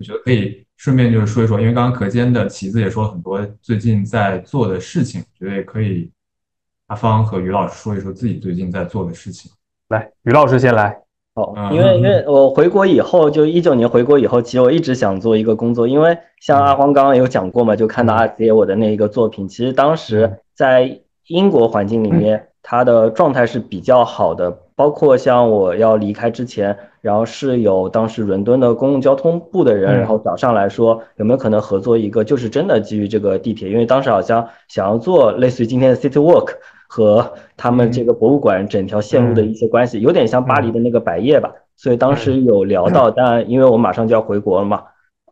[0.00, 6.10] 我觉得可以顺便就是说一说，因为刚刚可坚的旗子也说了很多最近在做的事情，觉得也可以
[6.88, 9.52] 阿芳和于老师说一说自己最近在做的事情。
[9.90, 11.03] 来，于老师先来。
[11.36, 29.98] 好，嗯因为因为我回国以后，就一九年回国以后，其实我一直想做一个工作，因为像阿黄刚刚有讲过嘛，就看到阿杰我的那一个作品，其实当时在英国环境里面，他的状态是比较好的，包括像我要离开之前，然后是有当时伦敦的公共交通部的人，嗯。
[29.98, 36.52] 然后找上来说有没有可能合作一个，就是真的基于这个地铁，因为当时好像想要做类似于今天的 City Walk。
[36.94, 44.84] 和他们这个博物馆整条线路的一些关系，有点像巴黎的那个百叶吧，所以当时有聊到，但因为我马上就要回国了嘛，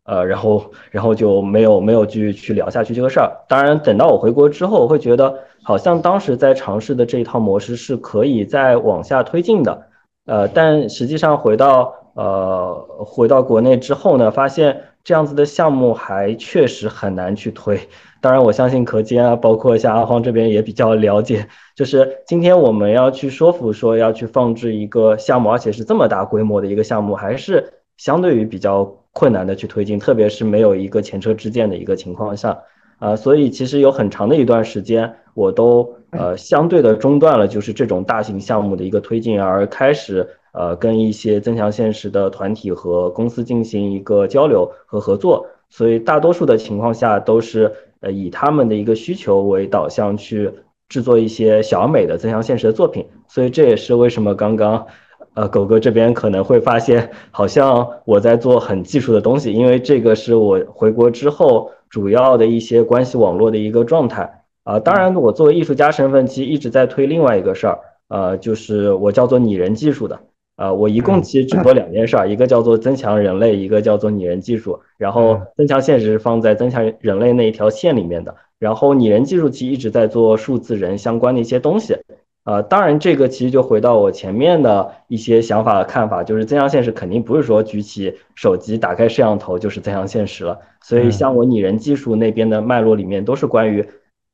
[0.03, 3.31] 呃，然后然后就没有没有继续去聊下去这个事儿。
[3.49, 9.87] 当然，等到我回国之后，我会觉得好像当时在尝试的这一套模式是可以再往下推进的，
[10.27, 12.75] 呃，但实际上回到呃
[13.07, 17.89] 回到国内之后呢，发现这样子的项目还确实很难去推。
[18.23, 32.57] 当然，我相信可坚啊，包括像阿荒这边也比较了解，就是今天我们要去说服说要去放置一个项目，而且是这么大规模的一个项目，还是相对于比较困难的去推进，特别是没有一个前车之鉴的一个情况下，
[33.01, 50.53] 啊、所以其实有很长的一段时间，我都呃相对的中断了，就是这种大型项目的一个推进，而开始呃跟一些增强现实的团体和公司进行一个交流和合作，所以大多数的情况下都是呃以他们的一个需求为导向去
[50.91, 54.87] 制作一些小美的增强现实的作品，所以这也是为什么刚刚。
[55.35, 70.21] 呃，狗哥这边可能会发现，好像我在做很技术的东西，因为这个是我回国之后主要的一些关系网络的一个状态啊、当然，我作为艺术家身份，其实一直在推另外一个事儿，呃，就是我叫做拟人技术的。
[70.57, 74.79] 呃，我一共其实只做两件事儿，一个叫做增强人类，一个叫做拟人技术。
[74.99, 81.97] 然后增强现实是放在增强人类那一条线里面的，然后拟人技术其实一直在做数字人相关的一些东西。
[82.45, 90.59] 呃，当然，这个其实就回到我前面的一些想法和看法，就是增强现实肯定不是说举起手机打开摄像头就是增强现实了。
[90.81, 93.87] 所以，像我拟人技术那边的脉络里面，都是关于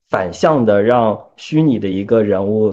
[0.08, 2.72] 反向的，让虚拟的一个人物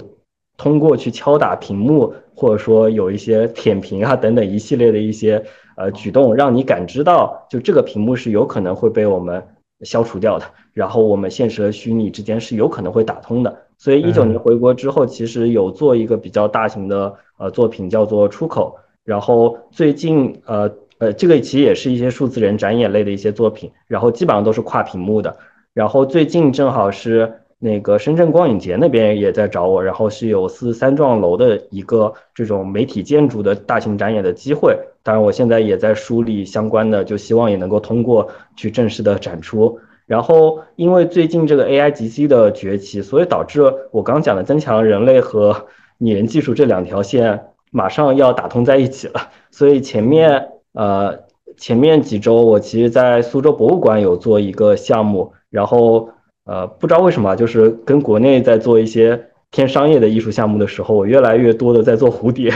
[0.56, 5.42] 通过去敲打屏幕，或者说有一些舔屏啊等等一系列的一些
[5.76, 9.42] 呃举动，让你感知到就这个屏幕是有可能会被我们
[9.80, 13.56] 消除掉的，然后我们现实和虚拟之间是有可能会打通的。
[13.78, 18.76] 所以一九年回国之后，其实有做一个比较大型的呃作品，叫做《出口》。
[19.04, 25.36] 然后最近呃呃，这个其实也是一些数字人展演类的一些作品，然后基本上都是跨屏幕的。
[25.74, 34.78] 然后最近正好是那个深圳光影节那边也在找我，然后是有四三幢楼的一个这种媒体建筑的大型展演的机会。
[35.02, 39.80] 当然，我现在也在梳理相关的，就希望也能够通过去正式的展出。
[40.06, 45.66] 然后，因为最近这个 AI GC 的崛起，所以导致我刚讲的增强人类和
[45.98, 49.30] 拟人技术这两条线马上要打通在一起了。
[49.50, 51.18] 所以前面呃
[51.56, 56.10] 前面几周，我其实在苏州博物馆有做一个项目，然后
[56.46, 62.50] 呃不知道为什么，就是跟国内在做一些偏商业的艺术项目的时候，我越来越多的在做蝴蝶，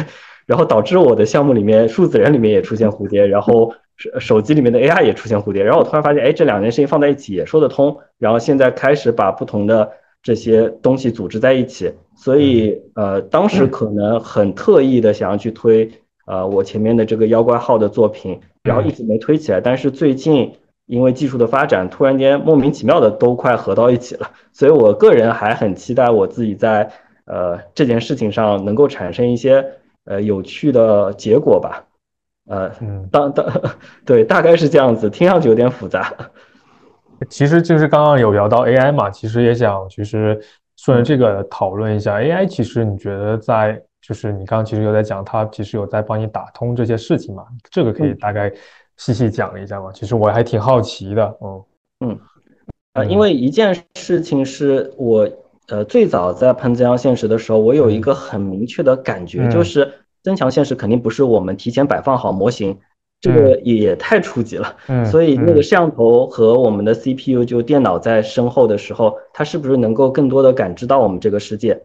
[0.47, 3.75] 然后导致我的项目里面数字人里面也出现蝴蝶，然后。
[4.01, 7.95] 手手机里面的 AI 也出现蝴蝶，然后我突然发现，哎，这两件事情放在一起也说得通。
[8.17, 9.91] 然后现在开始把不同的
[10.23, 15.87] 这些东西组织在一起，所以呃，当时可能很特意的想要去推
[16.27, 19.61] 呃我前面的这个妖怪号的作品，然后一直没推起来。
[19.61, 20.51] 但是最近
[20.91, 26.91] 因为技术的发展，突然间莫名其妙的都快合到一起了，所以我个人还很期待我自己在
[27.27, 29.65] 呃这件事情上能够产生一些
[30.05, 31.85] 呃有趣的结果吧。
[32.49, 33.47] 呃，嗯，当当
[34.05, 36.13] 对，大概是这样子，听上去有点复杂。
[37.31, 40.41] 其实就是刚刚有聊到 AI 嘛，其实也想其实
[40.77, 42.47] 顺着这个讨论一下 AI。
[42.47, 47.45] 其实你觉得在就是你刚刚其实有在讲，它其实有在帮你打通这些事情嘛？
[47.71, 48.53] 这个可以大概
[49.01, 49.91] 细细讲一下吗？
[49.95, 51.35] 其实我还挺好奇的。
[51.41, 51.65] 嗯
[52.01, 52.19] 嗯，
[52.93, 55.27] 呃，因为一件事情是我
[55.69, 59.91] 呃最早在喷增强现实的时候，我有一个很明确的感觉，就是
[60.23, 62.79] 增强现实肯定不是我们提前摆放好模型。
[63.23, 71.83] 这个也太初级了，嗯，所以那个摄像头和我们的 CPU 就电脑在身后的时候，它是不是能够更多的感知到我们这个世界？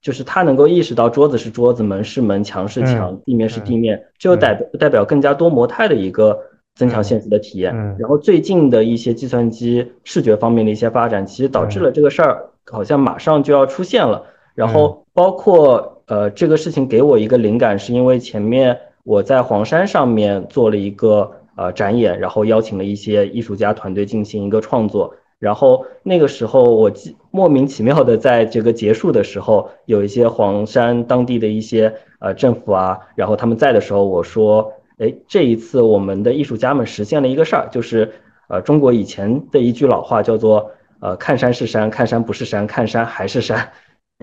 [0.00, 6.38] 就是他能够意识到桌子是桌子，门是门，墙是墙，地面是地面，这就代表代表更加多模态的一个
[6.74, 7.74] 增强现实的体验。
[7.98, 14.24] 然后最近的一些计算机视觉方面的一些发展，其实导致了这个事儿好像马上就要出现了。
[14.54, 18.78] 然后包括呃这个事情给我一个灵感，是因为前面。
[19.08, 25.14] 我在黄山上面做了一个呃展演，然后邀请了一些艺术家团队进行一个创作。
[25.38, 26.90] 然后那个时候，我
[27.30, 38.12] 莫名其妙的在这个结束的时候，有一些黄山当地的一些呃政府啊，然后他们在的时候，我说，哎，这一次我们的艺术家们实现了一个事儿，就是
[38.48, 40.70] 呃中国以前的一句老话叫做
[41.00, 43.72] 呃看山是山，看山不是山，看山还是山，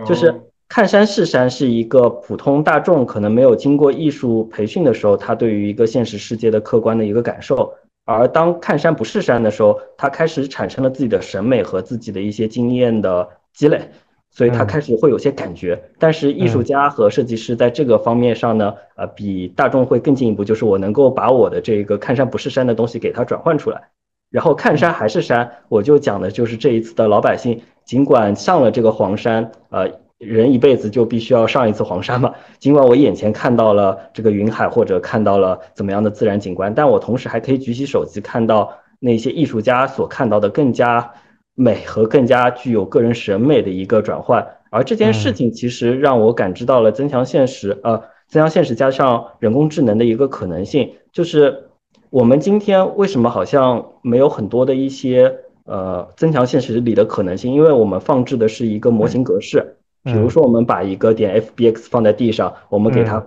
[0.05, 0.33] 就是。
[0.69, 7.71] 看山是山是一个普通大众可能没有经过艺术培训的时候，他对于一个现实世界的客观的一个感受。
[8.05, 13.91] 而当看山不是山的时候，他开始产生了自己的审美和自己的一些经验的积累，
[14.29, 15.81] 所以他开始会有些感觉。
[15.99, 23.81] 但是艺术家和设计师在这个方面上呢，呃，比大众会更进一步，就是我能够把我的这个看山不是山的东西给它转换出来，
[24.29, 30.02] 然后看山还是山，我就讲的就是这一次的老百姓，尽管上了这个黄山，呃。
[30.19, 32.33] 人一辈子就必须要上一次黄山嘛？
[32.59, 41.11] 尽管我眼前看到了这个云海，或者看到了怎么样的自然景观，但我同时还可以举起手机看到那些艺术家所看到的更加
[41.55, 44.47] 美和更加具有个人审美的一个转换。
[44.69, 51.69] 而这件事情其实让我感知到了增强现实，呃，增强现实加上人工智能的一个可能性，就是
[52.09, 55.35] 我们今天为什么好像没有很多的一些
[55.65, 57.53] 呃增强现实里的可能性？
[57.53, 59.72] 因为我们放置的是一个模型格式。
[60.03, 63.25] 比如说，我们把一个点 FBX 放在地上，我们给它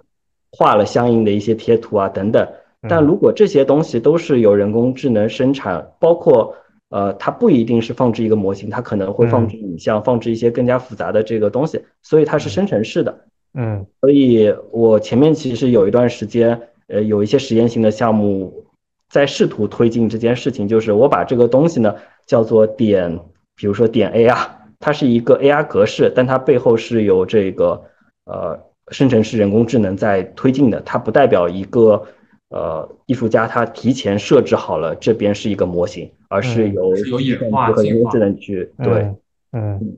[0.52, 2.46] 画了相应的一些贴图啊等等。
[2.88, 6.54] 但如果这些东西都是由人工智能生产，包括
[6.90, 13.18] 呃，它不一定是放置一个模型，它可能会放置影像，放置一些更加复杂的这个东西，所以它是生成式的。
[13.54, 18.66] 嗯，所以我前面其实有一段时间，呃，有一些实验性的项目
[19.08, 21.96] 在试图推进这件事情，就是我把这个东西呢
[22.26, 23.18] 叫做点，
[23.56, 24.55] 比如说点 A 啊。
[24.78, 27.82] 它是一个 AR 格式，但它背后是由这个
[28.24, 28.58] 呃
[28.88, 30.80] 生成式人工智能在推进的。
[30.82, 32.06] 它不代表一个
[32.50, 39.14] 呃艺术家他提前设置好了这边是一个模型，而是由演化和人工智能去对，
[39.52, 39.96] 嗯，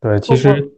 [0.00, 0.68] 对，其实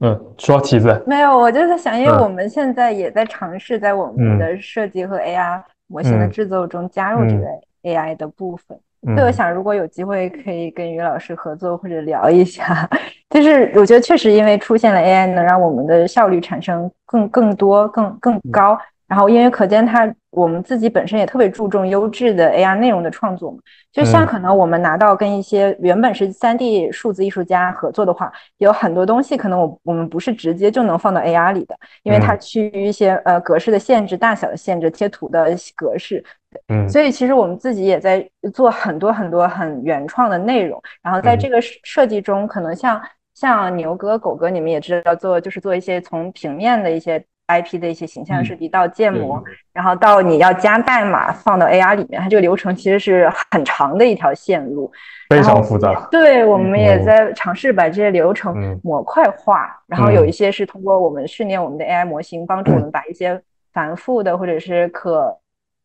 [0.00, 1.02] 嗯，说旗子。
[1.06, 7.46] 没有，我就在想，因为我们现在也在尝试在我们的设计和 AR 模型的制作中加入这个
[7.82, 8.78] AI 的部分。
[9.02, 12.88] 所以我想，如果有机会可以跟于老师合作或者聊一下，
[13.30, 18.78] 就是我觉得确实因为出现了 AI，能让我们的效率产生更更多、更更高。
[19.08, 23.56] 然后因为可见它，我们自己本身也特别注重优质的 AR 内容的创作嘛。
[23.90, 36.22] 就像可能我们拿到跟一些原本是 3D 数字艺术家合作的话，有很多东西可能我我们不是直接就能放到 AR 里的，因为它趋于一些呃格式的限制、大小的限制、贴图的格式。
[36.68, 40.78] 嗯，所以其实我们自己也在做很多很多很原创的内容。
[41.02, 43.00] 然后在这个设计中，可能像
[43.34, 47.24] 像牛哥、狗哥，你们也知道做就是做一些从平面的一些。
[47.48, 49.42] IP 的一些形象设计到建模，
[49.72, 54.92] 然后到你要加代码放到 AR 里面，它这个流程其实是很长的一条线路，
[55.30, 56.06] 非常复杂。
[56.10, 63.40] 对，我们也在尝试把这些流程模块化，然后有一些是通过我们训练我们的 AI 模型，帮助我们把一些
[63.72, 65.36] 繁复的或者是可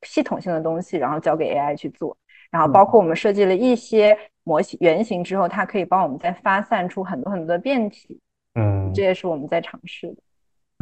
[0.02, 2.16] 系统性的东西，然后交给 AI 去做。
[2.52, 8.20] 然后包括我们设计了一些模型原型之后，它可以帮我们再发散出很多很多的变体。
[8.56, 10.18] 嗯，这也是我们在尝试的。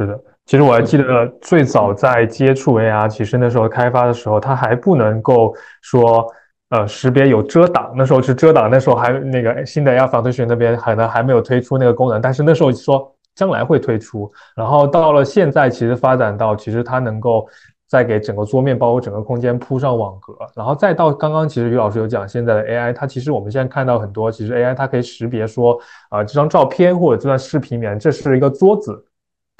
[0.02, 6.26] 是的，其实我还记得最早在接触 AR，其实那时候开发的时候，它还不能够说，
[6.70, 7.92] 呃，识别有遮挡。
[7.96, 14.30] 那时候是遮挡，那时候还那个新的 AR Foundation 那边可能还没有推出那个功能，但是那时候说将来会推出。
[14.56, 17.46] 然后到了现在，其实发展到其实它能够
[17.88, 25.78] 再给整个桌面，包括整个空间铺上网格，然后再到刚刚其实于老师有讲现在的 AI，它其实我们现在看到很多，其实 AI 它可以识别说，
[26.08, 29.04] 啊，这张照片或者这段视频里面这是一个桌子。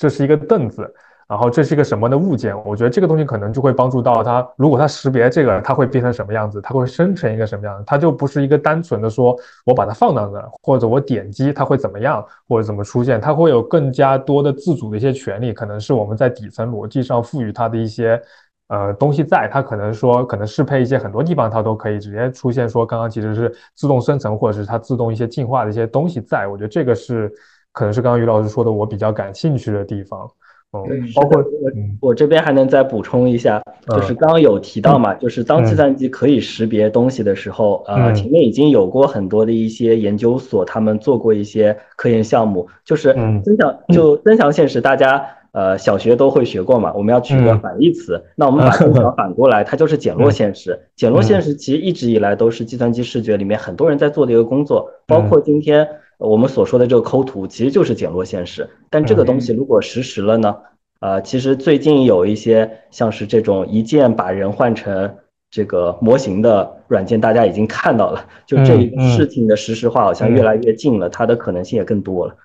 [0.03, 0.83] 这是一个凳子，
[1.29, 2.53] 然后这是一个什么的物件？
[2.65, 4.45] 我觉得这个东西可能就会帮助到它。
[4.57, 6.61] 如果它识别这个，它会变成什么样子？
[6.61, 7.85] 它会生成一个什么样子？
[7.87, 13.21] 它就不是一个单纯的说我把它放到那，或者我点击它会怎么样，或者怎么出现？
[13.21, 18.21] 它会有更加多的自主的一些权利，可能是我们在底层逻辑上赋予它的一些
[18.67, 26.49] 呃东西在，它可能说可能适配一些很多地方，它都可以直接出现说刚刚其实是自动生成或者是它自动一些进化的一些东西在。
[26.49, 27.33] 我觉得这个是
[27.73, 30.31] 可能是刚刚于老师说的我比较感兴趣的地方。
[30.75, 31.71] 嗯，包括我
[32.01, 43.13] 我这边还能再补充一下，就是刚刚有提到嘛，就是当计算机可以识别东西的时候，呃，前面已经有过很多的一些研究所，他们做过一些科研项目，就是
[43.45, 50.81] 增强就增强现实，大家呃小学都会学过嘛，我们要取一个反义词，那我们 把增强反过来，它就是减弱现实。
[50.97, 55.87] 减弱现实其实一直以来都是计算机视觉里面很多人在做的一个工作，包括今天。
[56.19, 60.57] 我们所说的这个抠图其实就是减弱现实，但这个东西如果实时了呢？
[61.01, 65.17] 呃，其实最近有一些像是这种一键把人换成
[65.51, 72.37] 这个模型的软件，大家已经看到了，就这事情的实时化好像越来越近了，它的可能性也更多了。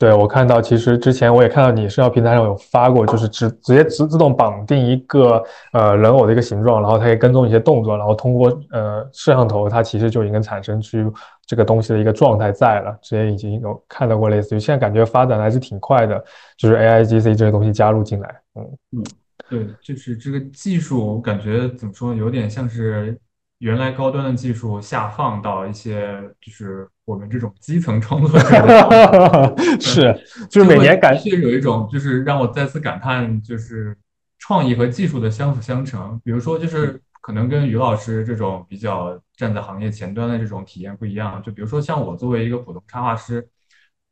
[0.00, 5.44] 对，我看到，其实之前我也看到你社交平台上有发过，就是直直接自自动绑定一个
[5.74, 11.12] 呃人偶的一个形状，然后它可以跟踪一些动作，然后通过呃摄像头，它其实就已经产生出
[11.44, 12.98] 这个东西的一个状态在了。
[13.02, 16.24] 之前已经有看到过类似于，现在感觉发展还是挺快的，
[16.56, 19.04] 就是 A I G C 这些东西加入进来，嗯嗯，
[19.50, 23.14] 对，就是这个技术我感觉怎么说，有点像是。
[23.60, 33.94] 原来高端的技术下放到一些就是我们这种基层创作者， 是，就是每年感确有一种就是让我再次感叹，就是
[34.38, 36.18] 创意和技术的相辅相成。
[36.24, 41.42] 比如说，就是可能跟于老师这种比较站在行业前端的这种体验不一样。
[41.42, 43.46] 就比如说，像我作为一个普通插画师，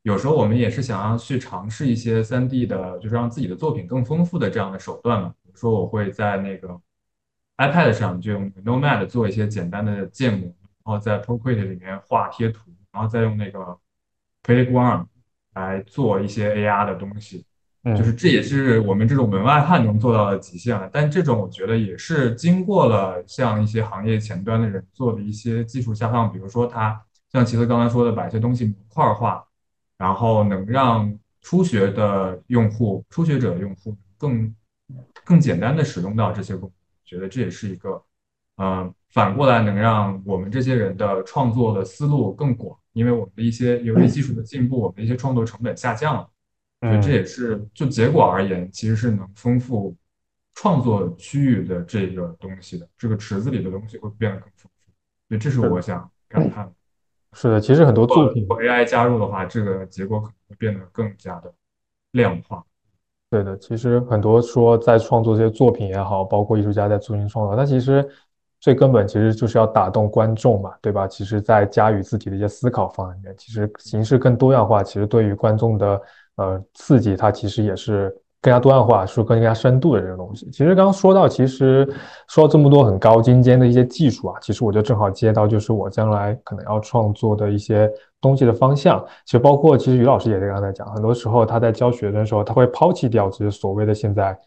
[0.03, 5.33] 有时候我们也是想要去尝试一些三 D 的，就是让自己的作品更丰富的这样的手段嘛。
[5.41, 6.79] 比如说，我会在那个。
[7.59, 10.55] iPad 上就用 Nomad 做一些简单的建模，然
[10.85, 13.77] 后在 Procreate 里面画贴图，然后再用那个
[14.43, 15.05] Playground
[15.53, 17.45] 来做一些 AR 的东西。
[17.97, 20.89] 就是这也是我们这种门外汉能做到的极限了。
[20.91, 27.01] 但这种我觉得也是经过了像一些行业前端的人做的一些技术下放，比如说他
[27.31, 29.43] 像齐子刚才说的，把一些东西模块化，
[29.97, 34.53] 然后能让初学的用户、初学者用户更
[35.23, 36.78] 更简单的使用到这些功能。
[37.09, 37.99] 觉得这也是一个，
[38.57, 46.29] 嗯，反过来能让我们这些人的创作的思路更广，因为我们的一些游戏技术的进步，我们的一些创作成本下降了，
[46.81, 49.97] 所以这也是就结果而言，其实是能丰富
[50.53, 54.91] 创作区域的这个东西的，这个池子里的东西会变得更丰富，
[55.29, 56.73] 所以这是我想感叹的。
[57.33, 61.51] 是的，其实很多作品 AI 加入的话，这个结果可能会变得更加的
[62.11, 62.63] 量化。
[63.29, 68.07] 对的，其实很多说在创作这些作品也好，包括艺术家在做新创造，他其实
[68.59, 71.07] 最根本其实就是要打动观众嘛，对吧？
[71.07, 76.01] 其实，在加与自己的一些思考方面，其实形式更多样化，其实对于观众的
[76.37, 78.15] 呃刺激，它其实也是。
[78.41, 80.49] 更加多样化，是更加深度的这个东西。
[80.49, 81.85] 其实刚刚说到，其实
[82.29, 87.91] 说到这么多很高精尖的一些技术啊，其实我就正好接到就是我将来可能要创作的一些
[88.21, 89.05] 东西的方向。
[89.25, 94.37] 其实包括其实于老师也在刚才讲，很多时候他在教学的时候，他会抛弃掉这些所谓的现在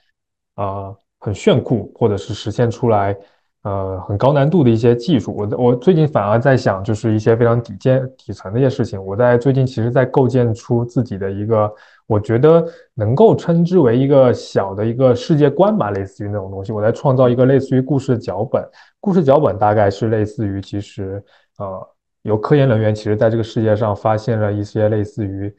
[0.56, 3.16] 呃很炫酷或者是实现出来
[3.62, 5.34] 呃很高难度的一些技术。
[5.36, 9.02] 我我最近反而在想，就是一些非常底尖底层的一些事情。
[9.04, 11.72] 我在最近其实在构建出自己的一个。
[12.08, 12.62] 我觉得
[12.92, 16.70] 能够称之为一个小的一个世界观吧，类似于那种东西。
[16.70, 18.62] 我在创造一个类似于故事脚本，
[19.00, 21.24] 故事脚本大概是类似于，其实
[21.58, 21.88] 呃，
[22.22, 25.54] 有科研人员其实在这个世界上发现了一些类似于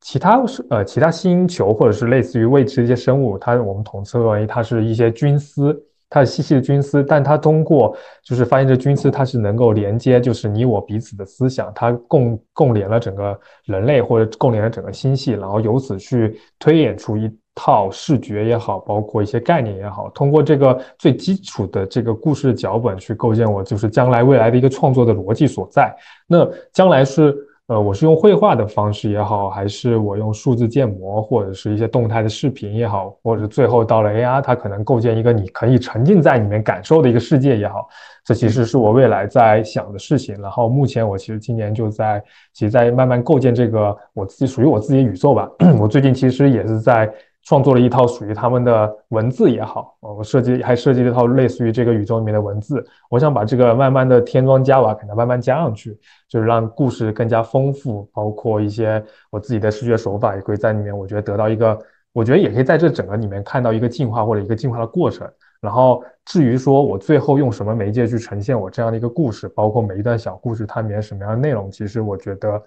[0.00, 5.84] 其他呃其他星球或者是类似于未知的一些生物，它我们统称为它是一些菌丝。
[6.12, 25.94] 它是细细的菌丝，但它通过就是发现这菌丝，它是能够连接，就是你我彼此的思想，它共共连了整个人类或者共连了整个星系，然后由此去推演出一套视觉也好，包括一些概念也好，通过这个最基础的这个故事脚本去构建我就是将来未来的一个创作的逻辑所在。
[26.26, 27.36] 那将来是。
[27.70, 37.88] 呃，我是用绘画的方式也好，还是我用数字建模，或者是一些动态的视频也好，或者最后到了 AR，它可能构建一个你可以沉浸在里面感受的一个世界也好，
[38.24, 40.34] 这其实是我未来在想的事情。
[40.42, 42.20] 然后目前我其实今年就在，
[42.52, 45.48] 其实在慢慢构建这个我自己属于我自己宇宙吧。
[45.78, 47.08] 我最近其实也是在。
[47.42, 52.84] 创作了一套属于他们的文字也好，我设计还设计了一套类似于这个宇宙里面的文字。
[53.08, 60.96] 我想把这个慢慢的添砖加瓦，给它慢慢加上去，就是让故事更加丰富，包括一些我自己的视觉手法也可以在里面。
[60.96, 61.76] 我觉得得到一个，
[62.12, 65.26] 我觉得也可以在这整个里面看到一个进化或者一个进化的过程。
[65.60, 72.62] 然后至于说我最后用什么媒介去呈现我这样的一个故事，包括每一段小故事它里面什么样的内容，其实我觉得。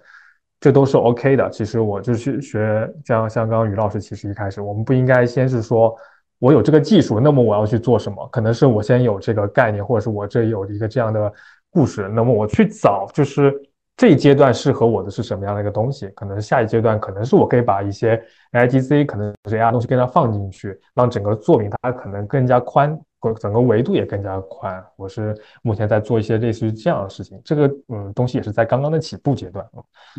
[0.64, 1.50] 这都是 OK 的。
[1.50, 5.94] 其实我就是学，像像刚刚于老师，其实一开始我们不应该先是说，
[6.38, 8.26] 我有这个技术，那么我要去做什么？
[8.28, 11.30] 可能是我先有这个概念，或者是我这有一个这样的
[11.68, 13.52] 故事，那么我去找，就是
[13.94, 16.08] 这一阶段适合我的是什么样的一个东西？
[16.16, 18.18] 可能下一阶段，可能是我可以把一些
[18.52, 22.98] IGC，可能是 AI 东西跟它放进去，让整个作品它可能更加宽。
[23.32, 29.64] 整个维度也更加宽，我是目前在做一些类似于这样的事情，这个嗯东西也是在刚刚的起步阶段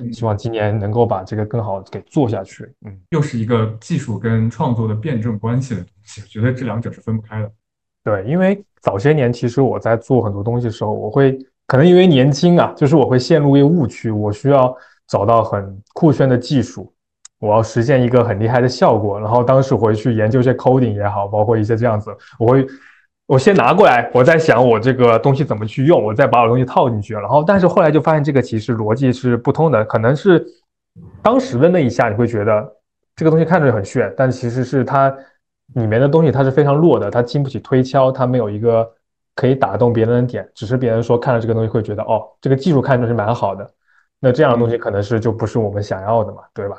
[0.02, 7.52] 嗯，希望今年能够把这个更好给做下去，嗯，又是一个技术跟创作的辩证关系的东西，我觉得这两者是分不开的。
[8.04, 11.38] 对，因为早些年其实我在做很多东西的时候，我会
[11.68, 14.76] 可能因为年轻啊，就是我会陷入一个误区，我需要
[15.08, 16.92] 找到很酷炫的技术。
[17.40, 22.66] 我要实现一个很厉害的效果，然后当时回去研究一些 coding 也好，包括一些这样子，我会。
[23.28, 27.16] 我先拿过来，我在想我这个东西怎么去用，我再把我东西套进去。
[27.16, 29.84] 然后，但是后来就发现这个其实逻辑是不通的。
[29.86, 30.46] 可能是
[31.24, 32.72] 当时的那一下，你会觉得
[33.16, 35.10] 这个东西看着很炫，但其实是它
[35.74, 38.88] 里面的东西它是非常弱的，它经不起推敲，它没有一个
[39.34, 40.48] 可以打动别人的点。
[40.54, 43.68] 只是别人说看了这个东西会觉得哦，这个技术看着是蛮好的。
[44.20, 46.78] 那这样的东西可能是就不是我们想要的嘛，对吧？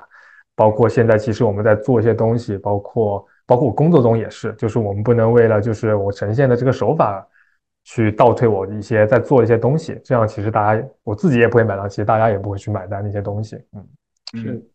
[0.54, 3.26] 包括现在其实我们在做一些东西，包括。
[3.46, 7.26] 包括我工作中也是，就是我们不能为了就是我呈现的这个手法，
[7.84, 13.56] 去倒退我一些在做一些东西，这样其实大家我自己也不会买单，其实大家也不会去买单那些东西。
[13.72, 13.86] 嗯，
[14.34, 14.70] 是。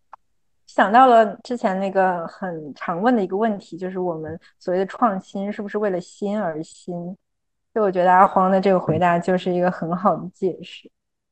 [0.68, 6.96] 想到了之前那个很常问的一个问题，就是我们所谓的创新是不是为了新而新？
[7.74, 10.90] 所以我觉得阿黄的这个回答就是一个很好的解释。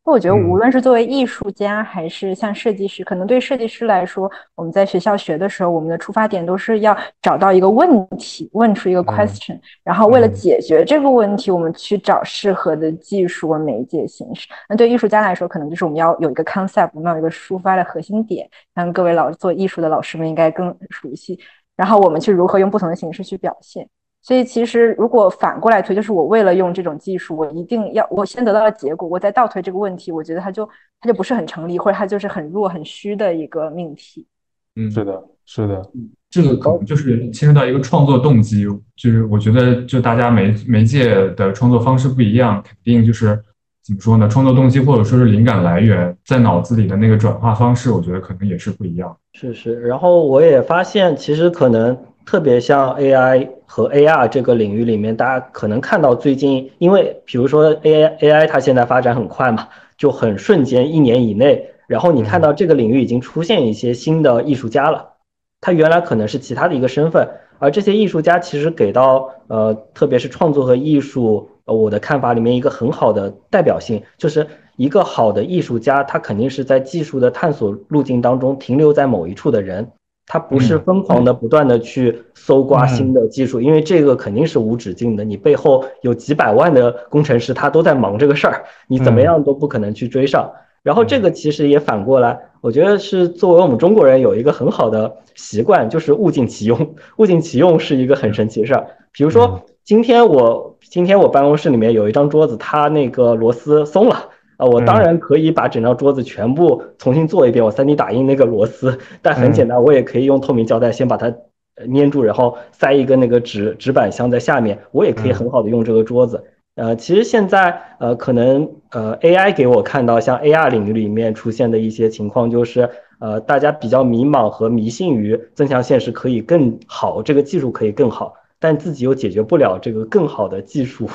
[0.09, 14.47] 我觉得，无论是作为艺术家，还是像设计师，可能对设计师来说，我们在学校学的时候，我们的出发点都是要找到一个问题，问出一个 question，然后为了解决这个问题，我们去找适合的技术和媒介形式。
[14.67, 21.39] 那对艺术家来说，可能就是我们要有一个 concept，我们要有一个抒发的核心点，像各位老做艺术的老师们应该更熟悉。
[21.75, 23.87] 然后我们去如何用不同的形式去表现。
[24.21, 30.67] 所以其实，如果反过来推，就是我为了用这种技术，我一定要我先得到了结果，我再倒推这个问题，我觉得它就
[30.99, 34.27] 它就不是很成立，或者它就是很弱很虚的一个命题。
[34.75, 35.81] 嗯，是的，是的，
[36.29, 38.65] 这个可能就是牵涉到一个创作动机，
[38.97, 43.41] 就是我觉得就大家媒媒介的创作方式不一样，肯定就是
[43.81, 44.27] 怎么说呢？
[44.27, 49.17] 创作动机或者说是灵感来源，在脑子里的那个转化方式，我觉得可能也是不一样。
[49.31, 51.97] 是是，然后我也发现，其实可能。
[52.25, 59.67] 特别像 AI 和 AR 这个领域里面，大家可能看到最近，因为比如说 AI AI 它现在发展很快嘛，
[59.97, 65.13] 就很瞬间一年以内，然后你看到这个领域已经出现一些新的艺术家了，
[65.61, 74.45] 他原来可能是其他的一个身份，而这些艺术家其实给到呃，特别是创作和艺术，呃，我的看法里面一个很好的代表性，就是
[74.77, 79.91] 一个好的艺术家，他肯定是在技术的探索路径当中停留在某一处的人。
[80.29, 85.23] 他不是疯狂的不断的去搜刮新的技术，因为这个肯定是无止境的。
[85.23, 90.51] 你背后有几百万的工程师，他都在忙这个事儿，你怎么样都不可能去追上。
[90.83, 96.95] 然后这个其实也反过来，我觉得是作为我们中国人有一个很好的习惯，就是物尽其用。
[97.17, 98.85] 物尽其用是一个很神奇的事儿。
[99.11, 104.29] 比如说今天我今天我办公室里面有一张桌子，它那个螺丝松了。
[104.59, 111.33] 啊，我当然可以把整张桌子全部重新做一遍，我 3D 打印那个螺丝，但很简单，我也可以用透明胶带先把它
[111.77, 116.43] 粘住，然后塞一个那个纸纸板箱在下面，我也可以很好的用这个桌子。
[116.75, 122.89] 呃，其实现在呃，可能呃 AI 给我看到像 AR 领域里面出现的一些情况，就是
[123.19, 131.07] 呃大家比较迷茫和迷信于增强现实可以更好，这个技术可以更好，但自己又解决不了这个更好的技术。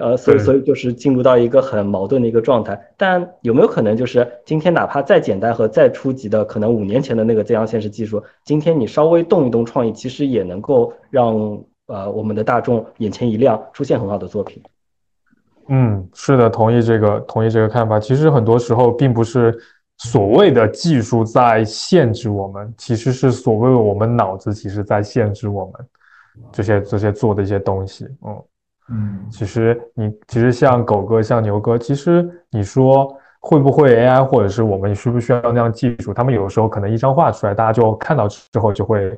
[0.00, 14.62] 呃，所以所以就是进入到一个很矛盾的一个状态，但有没有可能就是今天哪怕再简单和再初级的，可能五年前的那个增强现实技术，今天你稍微动一动创意，其实也能够让呃我们的大众眼前一亮，出现很好的作品。
[15.68, 18.00] 嗯，是的，同意这个同意这个看法。
[18.00, 19.56] 其实很多时候并不是
[19.98, 25.74] 所谓的技术在限制我们，其实是所谓我们脑子其实在限制我们
[26.50, 28.06] 这些这些做的一些东西。
[28.26, 28.42] 嗯。
[28.90, 36.12] 嗯，其实你其实像狗哥像牛哥，其实你说会不会 AI 或者是我们需不需要那样技术？
[36.12, 39.16] 他们有时候可能一张画出来，大家就看到之后就会，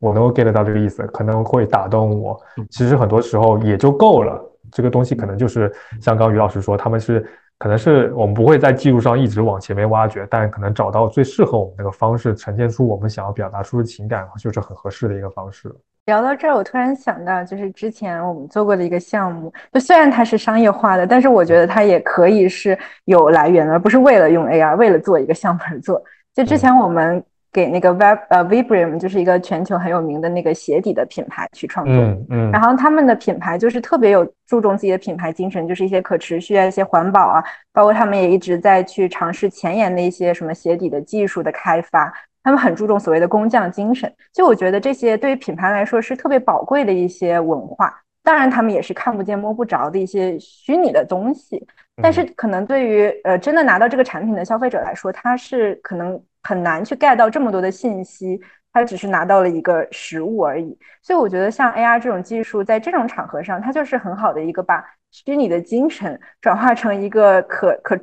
[0.00, 2.40] 我能够 get 到这个意思，可能会打动我。
[2.70, 4.40] 其实很多时候也就够了。
[4.72, 7.24] 这个东西可能就是像刚于老师说，他们是
[7.58, 15.72] 可能是我们不会在技术上一直往前面挖掘，但可能找到最适合我们那个方式，呈现出我们想要表达出的情感，就是很合适的一个方式。
[16.06, 26.02] 聊到这儿，我突然想到，就是之前我们做过的一个项目，就虽然它是商业化的，但是我觉得它也可以是有来源的，而不是为了用 AR，为了做一个项目而做。
[26.34, 37.42] 就之前我们给那个 Web 呃 Vibram 就是一个全球很有名的那个鞋底的品牌去创作，嗯嗯，然后他们的品牌就是特别有注重自己的品牌精神，就是一些可持续啊、一些环保啊，
[37.72, 42.12] 包括他们也一直在去尝试前沿的一些什么鞋底的技术的开发，
[42.44, 44.14] 他们很注重所谓的工匠精神。
[44.32, 47.92] 就我觉得这些对于品牌来说是特别宝贵的一些文化，
[48.22, 51.66] 当然他们也是看不见摸不着的一些虚拟的东西，
[52.00, 56.22] 但是可能对于呃真的拿到这个产品的消费者来说，他是可能。
[56.46, 58.38] 很难去 get 到这么多的信息，
[58.70, 60.78] 他只是拿到了一个实物而已。
[61.00, 67.98] 所以我觉得像 AR 这种技术，在这种场合上，它就是很好的一个把虚拟的精神转化成一个可可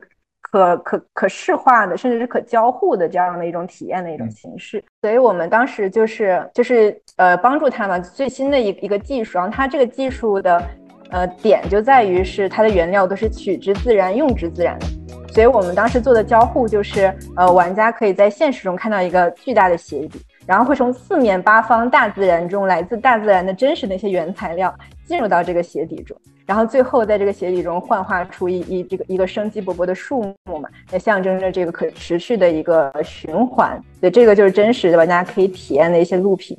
[0.51, 4.83] 可可可视化的，甚至是可交互的这样的一种体验的一种形式。
[5.01, 10.61] 所以我们当时就是就是呃帮助他嘛最新的一一个技术，然后它这个技术的
[11.09, 14.85] 呃点就在于是它的原料都是取之自然，用之自然的。
[15.33, 24.73] 所以我们当时做的交互就是，呃，玩家可以在现实中看到一个巨大的鞋底，然后会从四面八方大自然中来自大自然的真实的一些原材料
[25.05, 33.81] 进入到这个鞋底中，然后最后在这个鞋底中幻化出一一这个一个生机勃勃的树木嘛，也象征着这个可持续的一个循环。
[33.99, 36.57] 对，这个就是真实的玩家可以体验的一些录屏。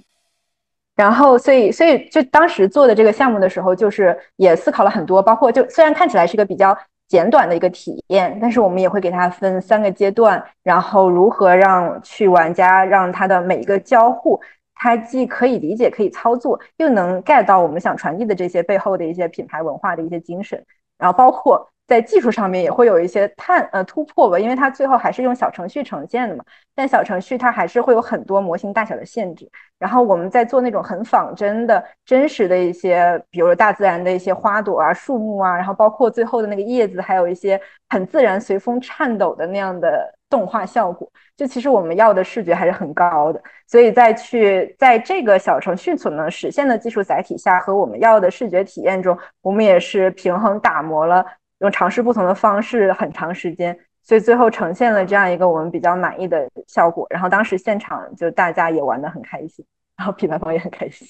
[0.94, 6.76] 然后，所以，所以就当时做的这个项目的时候，就是也思考了很多，包括就虽然看起来是一个比较。
[7.12, 14.40] 简短的一个体验，但是我们也会给它分三个阶段，然后如何让去玩家让他的每一个交互，
[14.76, 20.64] 他既可以理解、可以操作，又能 get 到我们想传递的这些背后的一些品牌文化的一些精神，
[20.96, 21.68] 然后包括。
[21.86, 26.44] 在技术上面也会有一些探呃突破吧，因为它最后还是用小程序呈现的嘛。
[26.74, 29.46] 但小程序它还是会有很多模型大小的限制。
[29.78, 37.60] 然后我们在做那种很仿真的、真实的一些，比如说大自然的一些花朵啊、树木啊，然后包括最后的那个叶子，还有一些
[37.90, 41.10] 很自然随风颤抖的那样的动画效果。
[41.36, 51.26] 就其实我们要的视觉还是很高的，所以在去在这个小程序所能实现的技术载体下和我们要的视觉体验中，我们也是平衡打磨了。
[51.62, 57.06] 用尝试不同的方式很长时间，所以最后呈现了这样一个我们比较满意的效果。
[57.08, 59.64] 然后当时现场就大家也玩得很开心，
[59.96, 61.08] 然后品牌方也很开心。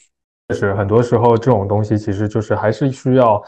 [0.49, 3.43] 就是很多时候这种东西其实就是还是需要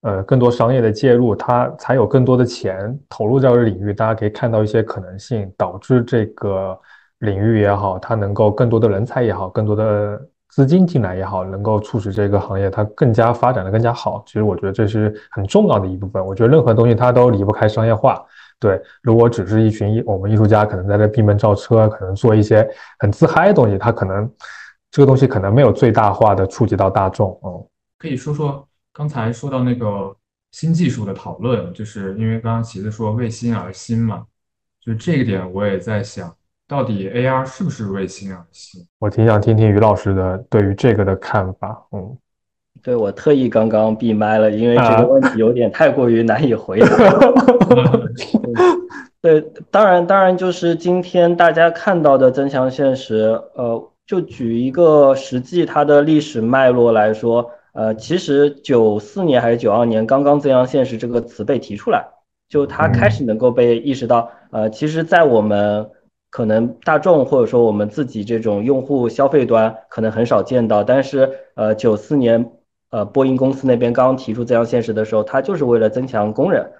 [0.00, 3.94] 呃更多商业的介入，它才有更多的钱投入到这个领域。
[3.94, 6.78] 大家可以看到一些可能性，导致这个
[7.18, 10.20] 领域也好，它能够更多的人才也好，更多的。
[10.52, 14.22] 资金进来也好，能够促使这个行业它更加发展的更加好。
[14.26, 16.22] 其实我觉得这是很重要的一部分。
[16.22, 18.22] 我觉得任何东西它都离不开商业化。
[18.60, 24.30] 对，如果只是一群艺我们艺术家可能在这闭门造车，可能做一些很自嗨的东西，它可能
[24.90, 27.40] 这个东西可能没有最大化的触及到大众。
[27.42, 27.66] 嗯，
[27.98, 30.14] 可以说说刚才说到那个
[30.50, 34.22] 新技术的讨论，就是因为刚刚旗子说为新而新嘛，
[34.84, 36.30] 就这个点我也在想。
[36.72, 38.80] 到底 AR 是不是为新而新？
[38.98, 41.86] 我挺想听听于老师的对于这个的看法。
[41.92, 42.16] 嗯，
[42.82, 46.86] 对我特意刚刚闭麦了，因为这个问题有点太过于难以回答。
[49.20, 49.38] 对，
[49.70, 62.02] 当然，当然就是今天大家看到的增强现实，呃，就举一个实际它的历史脉络来说，呃，其实九四年还是九二年，刚刚增强现实这个词被提出来，
[62.48, 65.90] 就它开始能够被意识到，呃，其实，在我们
[66.32, 72.52] 可能大众或者说我们自己这种用户消费端可能很少见到，但是呃九四年
[72.90, 76.72] 呃波音公司那边刚刚提出增强现实的时候，它就是为了增强工人，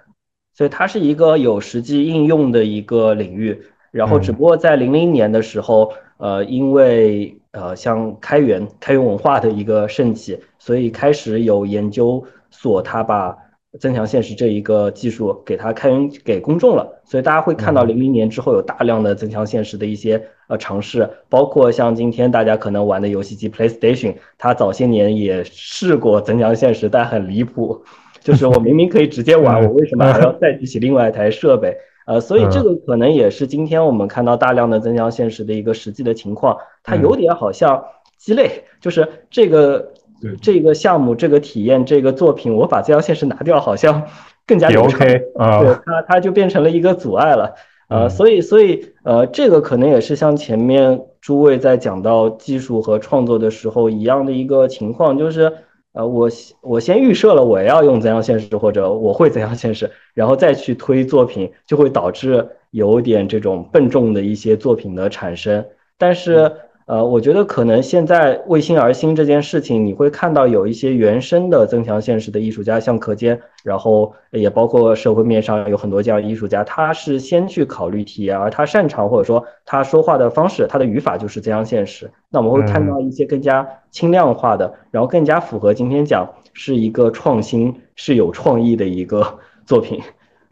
[0.55, 3.61] 所以它是一个有实际应用的一个领域。
[3.91, 13.37] 然后只不过在零零年的时候，呃因为呃像开源开源文化的一个盛起，所以开始有研究所它把。
[13.79, 27.83] 增强现实这一个技术给它开源给公众了，所以大家会看到零零年之后有大量的增强现实的一些呃尝试，包括像今天大家可能玩的游戏机 PlayStation，它早些年也试过增强现实，但很离谱，
[28.19, 31.75] 就是我明明可以直接玩，我为什么还要再举起另外一台设备？
[32.05, 37.83] 呃，所以这个可能也是今天我们看到大量的增强现实的一个实际的情况，它有点好像
[38.17, 39.93] 鸡肋，就是这个。
[40.41, 44.03] 这个项目、这个体验、这个作品，我把增强现实拿掉，好像
[44.45, 45.07] 更加流畅。
[45.35, 47.53] 啊，对它，它就变成了一个阻碍了。
[47.89, 55.53] 呃，所以，所以，呃，这个可能也是像前面诸位在讲到技术和创作的时候一样的一个情况，就是，
[55.91, 56.29] 呃，我
[56.61, 65.63] 我先预设了我要用怎样现实，或者我会怎样现实，然后再去推作品，就会导致有点这种笨重的一些作品的产生。
[65.99, 66.51] 但是，
[66.85, 82.11] 呃，我觉得可能现在为新而新这件事情，你会看到有一些原生的增强现实的艺术家，像可坚，然后也包括社会面上有很多这样艺术家，他是先去考虑体验，而他擅长或者说他说话的方式，他的语法就是增强现实。
[82.29, 90.01] 那我们会看到一些更加轻量化的，然后更加符合今天讲是一个创新、是有创意的一个 作品。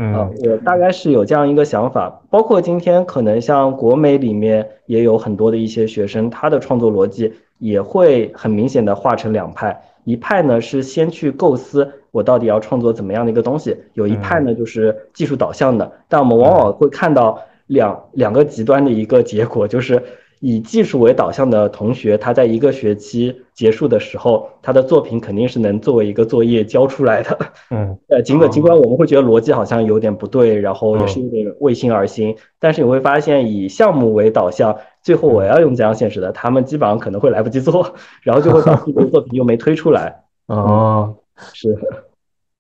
[0.03, 20.01] 嗯，我大概是有这样一个想法，包括今天可能像国美里面也有很多的一些学生，他的创作逻辑也会很明显的划成两派，一派呢是先去构思我到底要创作怎么样的一个东西，有一派呢就是技术导向的，但我们往往会看到两两个极端的一个结果，就是。
[20.41, 27.37] 以技术为导向的同学，他在一个学期结束的时候，他的作品肯定是能作为一个作业交出来的。
[27.69, 40.23] 嗯，呃，尽管尽管我们会觉得逻辑好像有点不对，然后也是有点为新而新，但是你会发现，以项目为导向，最后我要用这样现实的，他们基本上可能会来不及做， 然后就会把自己的作品又没推出来。
[40.47, 41.15] 哦，
[41.53, 41.77] 是。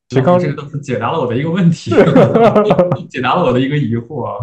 [0.09, 1.89] 其实刚这个都是解答了我的一个问题，
[3.09, 4.37] 解答了我的一个疑惑。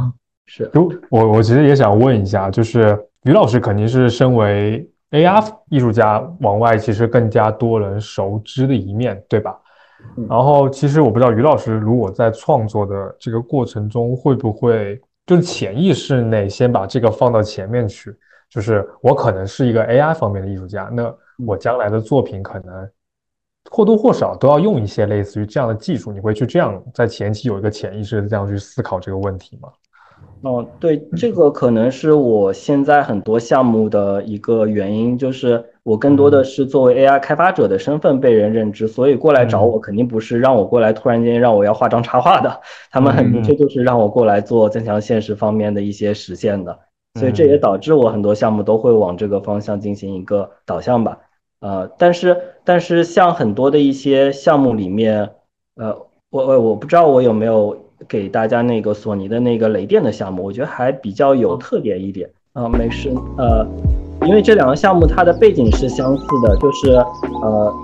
[0.46, 0.68] 是，
[1.10, 2.98] 我我其实也想问一下，就是。
[3.28, 9.54] 于老师肯定是身为 AR 艺术家往外其实更加多人熟知的一面对吧？
[10.26, 18.16] 然后其实我不知道于老师如果在创作的这个过程中会不会就是潜意识内先把这个放到前面去，
[18.48, 21.14] 就是我可能是一个 AI 方面的艺术家，那
[21.46, 22.90] 我将来的作品可能
[23.70, 29.68] 或多或少都要用一些类似于这样的技术，你会去这样在前期有一个潜意识的这样去思考这个问题吗？
[30.42, 42.60] 哦，对，这个可能是我现在很多项目的一个原因，就是我更多的是作为 AI 开发者的身份被人认知，所以过来找我肯定不是让我过来突然间让我要画张插画的，
[42.92, 46.78] 他们很明确就是让我过来做增强现实方面的一些实现的，
[47.18, 51.18] 所以这也导致我很多项目都会往这个方向进行一个导向吧。
[51.60, 55.30] 呃，但是但是像很多的一些项目里面，
[55.74, 55.98] 呃，
[56.30, 57.76] 我我我不知道我有没有。
[58.06, 62.68] 给大家那个索尼的那个雷电的项目，我觉得还比较有特点一点啊。
[62.68, 63.66] 没事，呃，
[64.26, 66.92] 因为这两个项目它的背景是相似的，就是
[67.42, 67.74] 呃，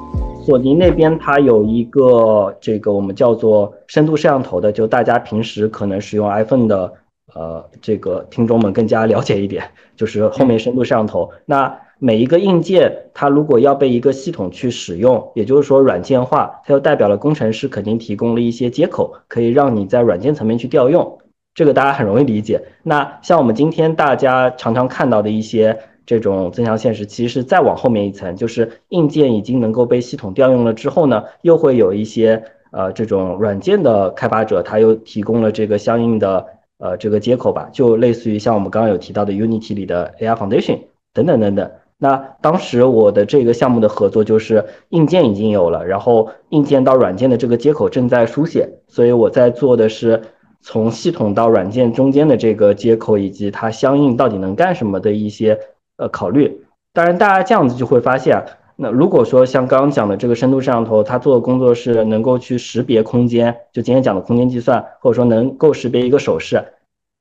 [0.44, 6.92] 索尼那边它有一个这个我们叫做深度摄像头的，就大家平时可能使用 iPhone 的
[7.34, 9.64] 呃这个听众们更加了解一点，
[9.96, 11.78] 就是后面深度摄像头那。
[11.98, 21.18] 每一个硬件，它如果要被一个系统去使用，也就是说软件化，它就代表了工程师肯定提供了一些接口，可以让你在软件层面去调用。
[21.54, 22.60] 这个大家很容易理解。
[22.82, 32.42] 那像我们今天大家常常看到的一些这种增强现实，其实是再往后面一层，就是硬件已经能够被系统调用了之后呢，又会有一些
[32.72, 36.44] 呃这种软件的开发者，他又提供了这个相应的
[36.78, 40.80] 呃这个接口吧，就类似于像我们刚刚有提到的 Unity 里的 AI Foundation
[41.12, 41.70] 等等等等。
[42.04, 50.20] 那当时我的这个项目的合作就是硬件已经有了，然后硬件到软件的这个接口正在书写，所以我在做的是
[50.60, 55.58] 从系统到软件中间的这个接口以及它相应到底能干什么的一些
[55.96, 56.66] 呃考虑。
[56.92, 58.44] 当然，大家这样子就会发现，
[58.76, 66.62] 那如果说像刚刚讲的这个深度摄像头，它做的工作是能够去识别空间，就今天讲的空间计算，或者说能够识别一个手势，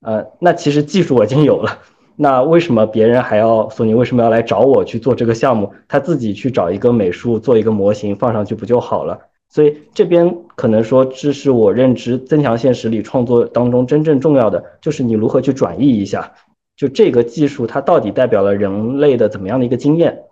[0.01, 1.79] 呃，那其实技术我已经有了。
[2.15, 5.71] 那为什么别人还要索尼为什么要来找我去做这个项目？
[5.87, 9.19] 他自己去找一个美术做一个模型放上去不就好了？
[9.49, 16.33] 所以这边可能说这是我认知增强现实里创作当中真正重要的，就是你如何去转译一下，
[16.75, 20.23] 就这个技术它到底代表了人类的怎么样的一个经验？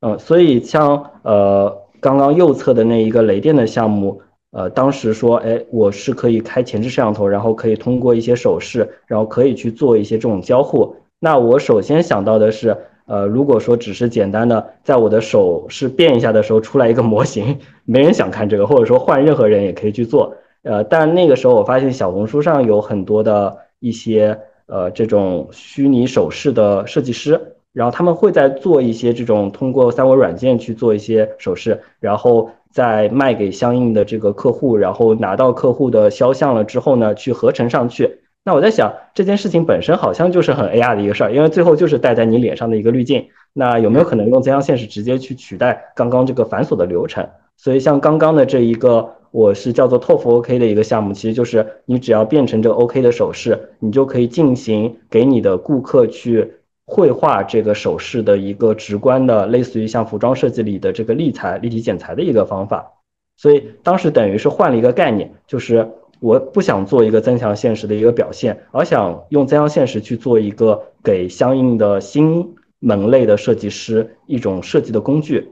[0.00, 4.20] 嗯，所以像呃刚刚右侧的那一个雷电的项目，
[4.52, 10.96] 呃当时说哎我是可以开前置摄像头，然后可以通过一些手势，然后可以去做一些这种交互。
[11.22, 27.38] 那我首先想到的是，呃，如果说只是简单的在我的手势变一下的时候出来一个模型，没人想看这个，或者说换任何人也可以去做，呃，但那个时候我发现小红书上有很多的一些呃这种虚拟手势的设计师，
[27.74, 38.19] 然后他们会在做一些这种通过三维软件去做一些手势，然后再卖给相应的这个客户，然后拿到客户的肖像了之后呢，去合成上去。
[38.42, 43.28] 那我在想这件事情本身好像就是很 AR 的一个事儿，因为最后就是戴在你脸上的一个滤镜。
[43.52, 47.28] 那有没有可能用增强现实直接去取代刚刚这个繁琐的流程？
[47.58, 56.54] 所以像刚刚的这一个，我是叫做 TOF OK 的一个项目，其实就是你只要变成这个 OK 的手势，你就可以进行给你的顾客去
[56.86, 62.90] 绘画这个手势的一个直观的，类似于像服装设计里的这个立裁、立体剪裁的一个方法。
[63.36, 65.86] 所以当时等于是换了一个概念，就是。
[66.20, 75.50] 我不想做一个增强现实的一个表现，而想用增强现实去做一个给相应的新门类的设计师一种设计的工具。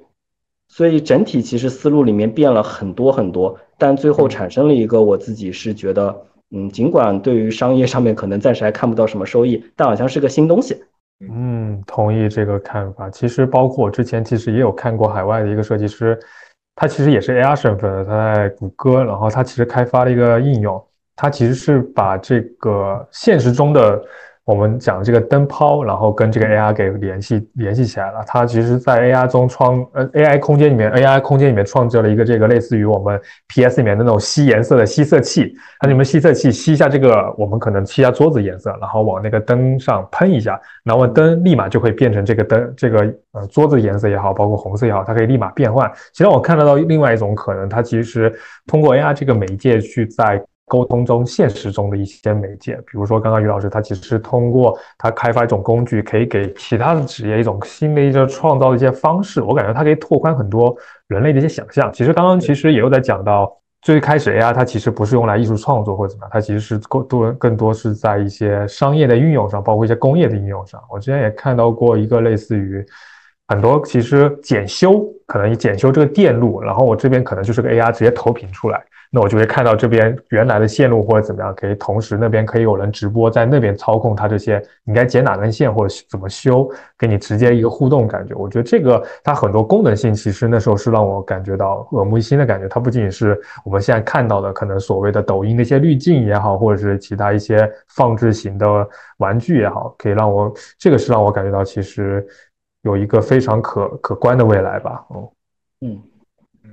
[0.70, 6.14] 所以整体其实思路里面变了很多很多，但最后产生了一个我自己是觉得，
[6.50, 10.76] 嗯，尽管对于商业上面可能暂时还看不到什么收益，但好像是个新东西。
[11.20, 13.08] 嗯，同意这个看法。
[13.08, 16.18] 其实包括我之前其实也有看过海外的一个设计师，
[16.80, 20.80] 他其实也是 AR 身份，他在谷歌，然后他其实开发了一个应用，
[21.16, 24.00] 他其实是把这个现实中的。
[24.48, 28.24] 我们讲这个灯泡，然后跟这个 AR 给联系联系起来了。
[28.26, 35.52] 它其实，在 AR 中创呃 AI 空间里面，AI 空间里面创造了一个这个类似于我们 PS 里面的那种吸颜色的吸色器。
[35.80, 43.00] 它里面吸色器吸一下这个，我们可能吸一下桌子颜色，然后往那个灯上喷一下，然后灯立马就会变成这个灯这个
[43.32, 45.92] 呃桌子颜色也好，包括红色也好，它可以立马变换。
[46.14, 48.34] 其实我看得到另外一种可能，它其实
[48.66, 50.42] 通过 AR 这个媒介去在。
[50.68, 59.42] 沟通中，现实中的一些媒介，比如说刚刚于老师他其实是通过他开发一种工具，可以给其他的职业一种新的一个创造的一些方式。
[59.42, 60.76] 我感觉它可以拓宽很多
[61.08, 61.92] 人类的一些想象。
[61.92, 63.50] 其实刚刚其实也有在讲到，
[63.82, 70.80] 最开始 AI 它其实不是用来艺术创作或者怎么样，它其实是更多更多是在一些商业的运用上，包括一些工业的应用上。
[70.90, 72.84] 我之前也看到过一个类似于
[73.46, 78.84] 很多其实检修，可能检修这个电路，然后我这边可能就是个 AI 直接投屏出来。
[79.10, 88.34] 那我就会看到这边原来的线路或者怎么样，可以同时那边可以有人直播在那边操控它这些，你该剪哪根线或者怎么修，给你直接一个互动感觉。
[88.34, 92.68] 我觉得这个它很多功能性其实那时候是让我感觉到耳目一新的感觉。
[92.68, 98.86] 它不仅仅是我们现在看到的可能所谓的抖音的一些滤镜也好，或者是其他一些放置型的
[99.16, 102.26] 玩具也好，可以让我这个是让我感觉到其实
[102.82, 105.04] 有一个非常可可观的未来吧。
[105.08, 105.32] 哦，
[105.80, 105.98] 嗯，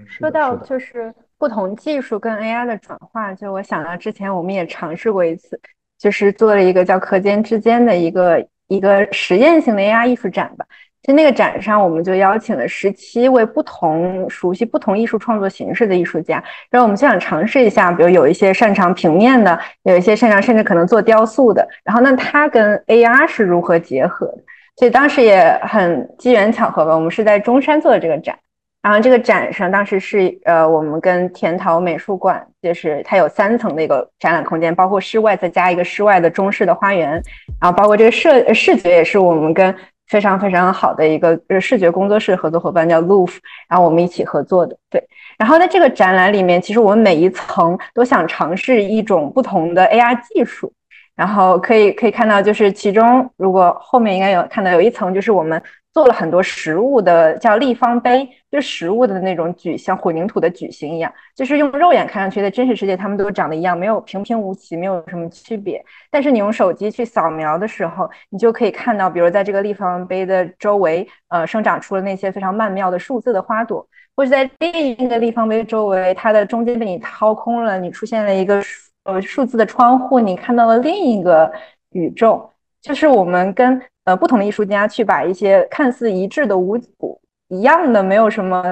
[0.05, 1.13] 说到就是。
[1.45, 5.59] 不同技术跟 AI 的转化，就我想到之前我们也尝试过一次，
[5.99, 10.65] 就是做了一个叫“课间之间”的一个一个实验性的 AI 艺术展吧。
[11.03, 24.37] 就那个展上，我们就邀请了十七位不同、熟悉不同艺术创作形式的艺术家，然后我们就想尝试一下，比如有一些擅长平面的，有一些擅长甚至可能做雕塑的，然后那它跟 AR 是如何结合的？
[24.77, 28.35] 所以当时也很机缘巧合吧，我们是在中山做的这个展。
[28.85, 37.13] 然后这个展上，当时是呃，我们跟田桃美术馆，就是它有三层的一个展览空间，包括室外再加一个室外的中式的花园，
[37.59, 39.75] 然后包括这个视视觉也是我们跟
[40.07, 44.77] 非常非常好的一个视觉工作室合作伙伴叫 Loof，然后我们一起合作的。
[44.91, 45.03] 对，
[45.39, 50.71] 然后在这个展览里面，其实我们每一层都想尝试一种不同的 AR 技术。
[51.15, 55.59] 然后可以可以看到，就是其中如果后面应该有看到有一层，就是我们
[55.93, 65.83] 做了很多实物的，叫立方杯，就是实物的那种矩，像混凝土的矩形一样，就是用肉眼看上去，在真实世界它们都长得一样，没有平平无奇，没有什么区别。
[66.09, 73.85] 但是你用手机去扫描的时候，你就可以看到，比如在这个立方碑的周围，呃，生长出了那些非常曼妙的数字的花朵，
[74.15, 78.63] 或者在另一个立方碑周围，它的中间被你掏空了，你出现了一个。
[79.05, 81.51] 呃，数字的窗户，你看到了另一个
[81.91, 82.49] 宇宙，
[82.81, 86.75] 就是我们跟呃不同的艺术家去把一些看似一致的无
[87.47, 88.63] 一样的，没有什么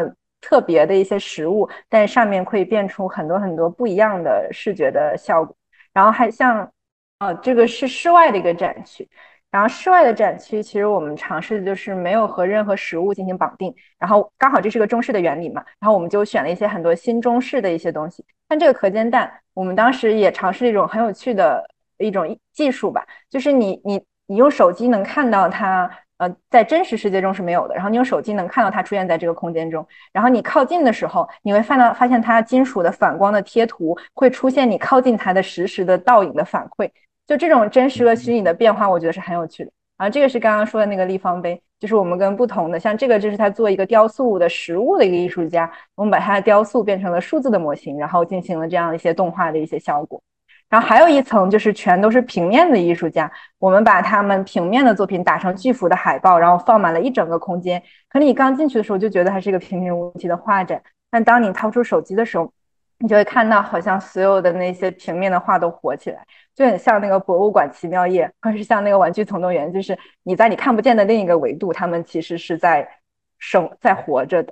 [0.41, 5.55] 特别的一些实物，但上面可以变出很多很多不一样的视觉的效果。
[5.93, 6.71] 然后还像，
[7.19, 9.07] 呃，这个是室外的一个展区。
[9.51, 18.25] 然后室外的展区，其实我们尝试的就是没有和任何实物进行绑定，然后刚好这是个中式的原理嘛，然后我们就选了一些很多新中式的一些东西。
[18.49, 21.63] 像这个壳煎蛋，我们当时也尝试了一种很有趣的
[21.99, 25.87] 一种技术吧，就是你你你用手机能看到它，
[26.23, 36.89] 呃，在真实世界中是没有的，然后你用手机能看到它出现在这个空间中，然后你靠近的时候，你会看到发现它金属的反光的贴图会出现你靠近它的实时的倒影的反馈。
[37.27, 39.71] 就这种真实和虚拟的变化，我觉得是很有趣的。
[39.97, 50.21] 然后这个是刚刚说的那个立方杯，就是我们跟不同的，像这个就是他做一个雕塑的实物的一个艺术家，我们把他的雕塑变成了数字的模型，然后进行了这样一些动画的一些效果。
[50.73, 57.79] 然后还有一层就是全都是平面的艺术家，我们把他们平面的作品打成巨幅的海报，然后放满了一整个空间。
[58.09, 62.51] 可能你刚进去的时候就觉得它是一个平平无奇的画展，但当你掏出手机的时候，
[62.97, 72.89] 你就会看到，好像所有的那些平面的画都活起来，就很像那个博物馆奇妙夜，或者是像那个玩具总动员，就是你在你看不见的另一个维度，他们其实是在
[73.37, 74.51] 生在活着的。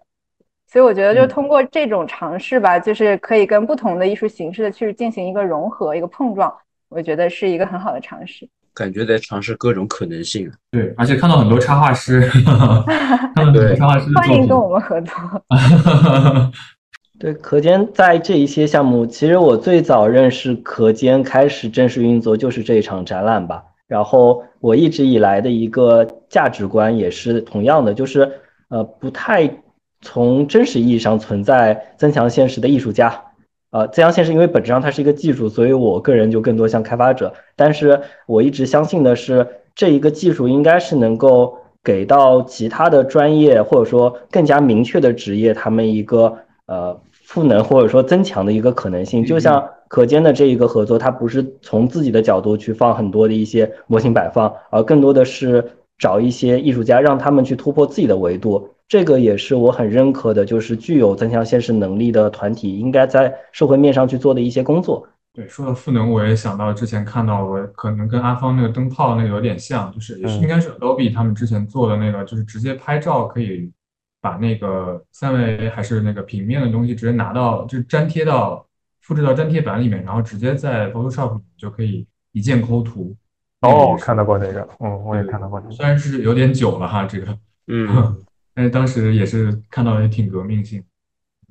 [0.72, 6.50] 所以我觉得，就通过这种尝试吧，就是可以跟不同的艺术形式的去进行一个融合、一个碰撞，
[6.88, 8.48] 我觉得是一个很好的尝试。
[8.74, 10.50] 感觉在尝试各种可能性。
[10.72, 12.22] 对，而且看到很多插画师，
[13.36, 15.14] 看到很多插画师欢迎跟我们合作。
[17.20, 23.62] 对壳间在这一些项目，其实我最早认识壳间开始正式运作就是这一场展览吧。
[23.88, 29.54] 然后我一直以来的一个价值观也是同样的，就是呃不太
[30.02, 33.26] 从真实意义上存在增强现实的艺术家。
[33.72, 37.34] 呃，增强现实因为本质上它是一个技术，所以我个人就更多像开发者。
[37.56, 49.24] 但是我一直相信的是，这一个技术应该是能够给到其他的专业或者说更加明确的职业他们一个呃赋能或者说增强的一个可能性。
[49.24, 55.64] 就像可见的这一个合作，它不是从自己的角度去放很多的一些模型摆放，而更多的是
[56.02, 58.68] 找一些艺术家，让他们去突破自己的维度。
[58.88, 65.08] 这个也是我很认可的，就是具有增强现实能力的团体应该在社会面上去做的一些工作。
[65.32, 73.72] 对，说到赋能，我也想到之前看到我可能跟阿芳那个灯泡那个有点像，就是也是应该是 Adobe 他们之前做的那个，就是直接拍照可以
[74.20, 78.66] 把那个三维还是那个平面的东西直接拿到，就是粘贴到
[79.00, 83.16] 复制到粘贴板里面，然后直接在 Photoshop 就可以一键抠图。
[83.62, 85.62] 哦，看到过那个，嗯，我也看到过。
[85.70, 87.38] 虽然是有点久了哈，这个，
[87.68, 88.18] 嗯。
[88.54, 90.84] 但是当时也是看到也挺革命性，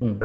[0.02, 0.20] 嗯，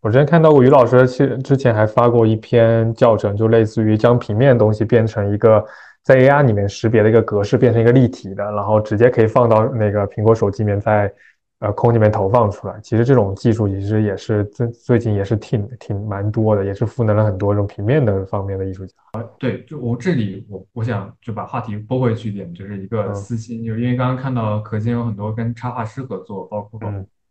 [0.00, 5.62] 我之前看到过于老师，其实之前还发过一篇教程，就类似于将平面东西变成一个
[6.02, 11.12] 在 AR 里面识别的一个格式，变成一个立体的，然后直接可以放到那个苹果手机里面，在
[11.60, 12.78] 呃空间里面投放出来。
[12.80, 18.94] 其实这种技术其实也是最最近也是挺挺蛮多的，也是赋能了很多这种平面的方面的艺术家。
[19.12, 26.80] 啊对，就我这里，我我想就把话题拨回去一点，就是一个私心，就因为刚刚看到可见有很多跟插画师合作，包括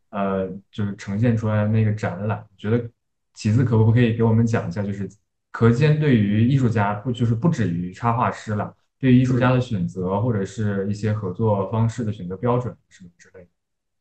[0.09, 2.81] 呃，就是呈现出来那个展览，觉得
[3.33, 5.09] 其次可不可以给我们讲一下，就是
[5.51, 13.47] 可见对于艺术家不就是不止于插画师了，对于艺术家的选择或者是一些合作方式的选择标准什么之类的，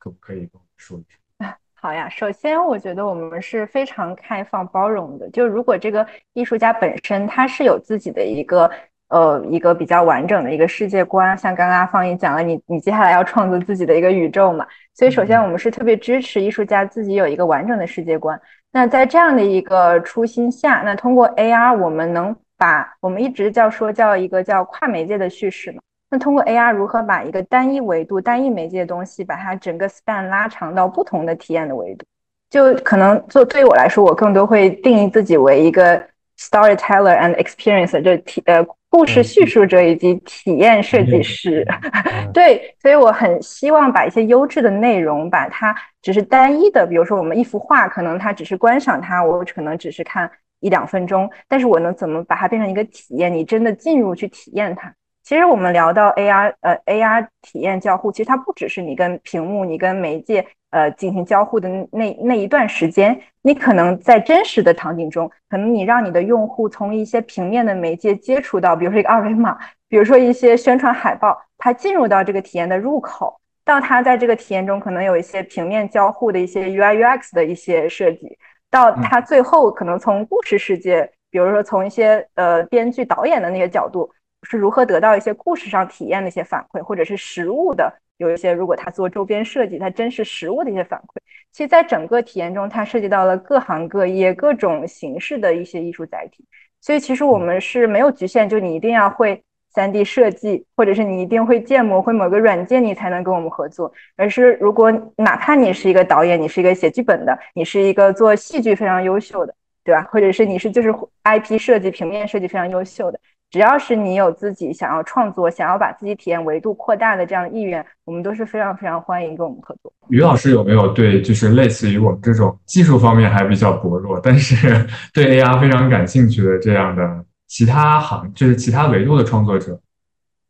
[0.04, 1.04] 可不可以跟我们说一
[1.40, 1.56] 下？
[1.72, 5.30] 好呀，首先我觉得我们是非常开放包容的。
[5.30, 8.70] 就如果这个艺术家本身他是有自己的一个
[9.08, 18.38] 呃一个比较完整的一个世界观，像刚刚阿芳也讲了，你你接下来要创作自己的一个宇宙嘛，所以首先我们是特别支持艺术家自己有一个完整的世界观。
[18.72, 25.80] 那在这样的一个初心下，那通过 AR 我们能把我们一直叫说叫一个叫跨媒介的叙事嘛。
[26.14, 32.06] 那通过 AR 如何把一个单一维度、单一媒介的东西，把它整个 span 拉长到不同的体验的维度？
[32.48, 36.00] 就可能做对于我来说，我更多会定义自己为一个
[36.38, 41.66] storyteller and experiencer，就体呃故事叙述者以及体验设计师。
[42.32, 53.34] 对，所以我很希望把一些优质的内容，把它只是单一的，比如说我们一幅画，可能它只是观赏它，我可能只是看一两分钟，但是我能怎么把它变成一个体验？
[53.34, 54.94] 你真的进入去体验它。
[55.24, 69.58] 其实我们聊到 AR，呃，AR 体验交互，其实它不只是你跟屏幕、你跟媒介，呃，进行交互的那那一段时间，你可能在真实的场景中，可能你让你的用户从一些平面的媒介接触到，比如说一个二维码，
[69.88, 78.36] 比如说一些宣传海报，它进入到这个体验的入口，到它在这个体验中可能有一些平面交互的一些 UI UX 的一些设计，
[78.70, 84.10] 到它最后可能从故事世界，比如说从一些呃编剧导演的那些角度。
[84.44, 91.20] 是如何得到一些故事上体验的一些反馈，或者是实物的有一些，如果他做周边设计，他真实实物的一些反馈。
[91.50, 96.44] 其实，在整个体验中，它涉及到了各行各业、各种形式的一些艺术载体。
[96.80, 99.40] 所以，其实我们是没有局限，就你一定要会
[99.72, 103.92] 三 D 设计，或者是你一定会建模，会某个软件，你才能跟我们合作。
[104.16, 110.02] 而是如果哪怕你是一个导演，你是一个写剧本的，你是一个做戏剧非常优秀的，对吧？
[110.10, 110.92] 或者是你是就是
[111.22, 113.20] IP 设计、平面设计非常优秀的。
[113.54, 119.92] 只要是你有自己想要创作、想要把自己体验维度扩大的这样的意愿，我们都是非常非常欢迎跟我们合作。
[120.08, 124.84] 于老师有没有对就是类似于我们这种技术方面还比较薄弱，但是
[125.14, 129.78] 对 AR 非常感兴趣的这样的其他行，就是其他维度的创作者，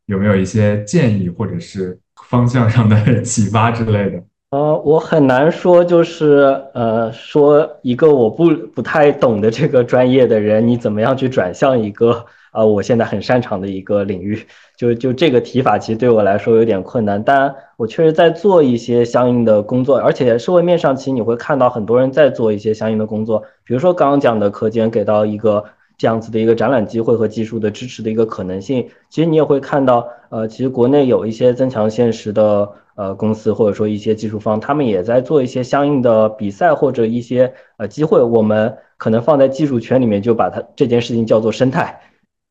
[0.06, 4.22] 有没有一些建议或者是方向上的 启发之类的？
[4.52, 12.24] 呃，我很难说，就是呃，说一个我不不太懂的这个专业的人，你怎么样去转向一个。
[12.54, 14.38] 啊，我现在很擅长的一个领域，
[14.76, 17.20] 就就这个提法，其实对我来说有点困难。
[17.20, 23.42] 但我确实在做一些相应的工作，而且社会面上其实你会看到很多人在做一些相应的工作。
[23.64, 25.64] 比如说刚刚讲的课间给到一个
[25.98, 38.22] 这样子的一个展览机会和技术的支持的一个可能性，其实你也会看到，呃，其实国内有一些增强现实的呃公司或者说一些技术方，他们也在做一些相应的比赛或者一些呃机会。
[38.22, 42.00] 我们可能放在技术圈里面就把它这件事情叫做生态。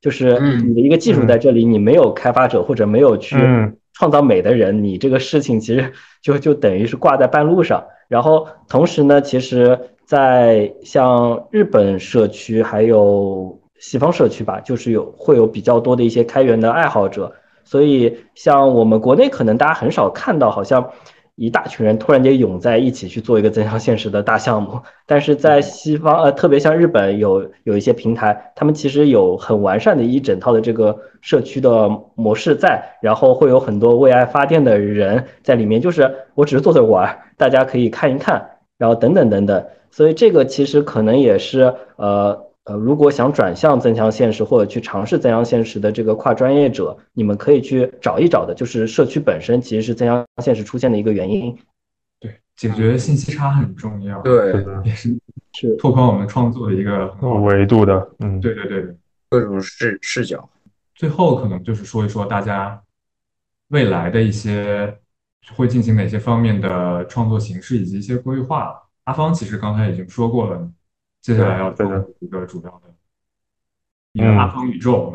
[0.04, 3.38] 就是你的一个技术在这里，你没有开发者或者没有去
[3.94, 7.82] 创造美的人，你这个事情其实就就等于是挂在半路上。
[8.10, 17.32] 然后同时呢，其实，在像日本社区还有西方社区吧，就是有会有比较多的一些开源的爱好者，
[17.64, 20.92] 所以像我们国内可能大家很少看到，好像。
[21.36, 42.53] 一大群人突然间涌在一起去做一个增强现实的大项目，但是在西方，呃，特别像日本有有一些平台，他们其实有很完善的一整套的这个社区的模式在，然后会有很多为爱发电的人在里面，就是我只是坐着玩，大家可以看一看，然后等等等等，所以这个其实可能也是呃。
[42.66, 51.58] 呃，如果想转向增强现实或者去尝试增强现实的这个跨专业者，你们可以去找一找的，就是社区本身其实是增强现实出现的一个原因。
[52.22, 54.22] 对，解决信息差很重要。
[54.22, 54.54] 对，
[54.86, 55.14] 也是
[55.52, 57.08] 是拓宽我们创作的一个
[57.42, 58.10] 维度的。
[58.20, 58.96] 嗯，对对对，
[59.30, 60.50] 各种视视角。
[60.96, 62.82] 最后可能就是说一说大家
[63.70, 64.98] 未来的一些
[65.54, 68.74] 会进行哪些方面的创作形式以及一些规划。
[69.04, 70.66] 阿芳其实刚才已经说过了。
[71.24, 71.86] 接下来要做
[72.20, 72.94] 一个主要的
[74.12, 75.14] 一个阿方宇宙，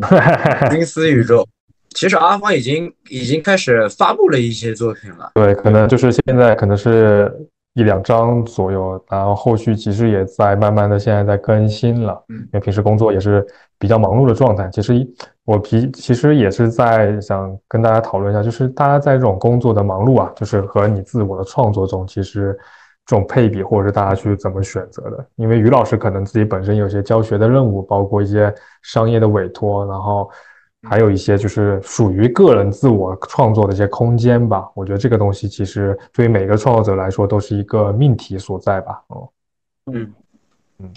[0.72, 1.46] 金丝宇宙。
[1.90, 5.30] 其实阿方已经已经开始发布了一些作品了。
[5.34, 7.30] 对，可能就是现在可能是
[7.74, 12.24] 一两张左右，然后后续其实也在慢慢的现在在更新了。
[12.30, 13.46] 嗯，因为平时工作也是
[13.78, 14.70] 比较忙碌的状态。
[14.72, 15.06] 其实
[15.44, 22.58] 我皮其实也是在想跟大家讨论一下，就是大家在这种工作的忙碌啊，就是和你自我的创作中，其实。
[23.06, 25.24] 这种配比，或者是大家去怎么选择的？
[25.36, 28.52] 因为于老师可能自己本身有些教学的任务，包括一些
[28.82, 30.28] 商业的委托，然后
[30.82, 34.68] 还有一些就是属于个人自我创作的一些空间吧。
[34.74, 39.00] 我觉得这个东西其实对于每个创作者来说都是一个命题所在吧。
[39.06, 39.28] 哦，
[39.92, 40.12] 嗯
[40.80, 40.90] 嗯，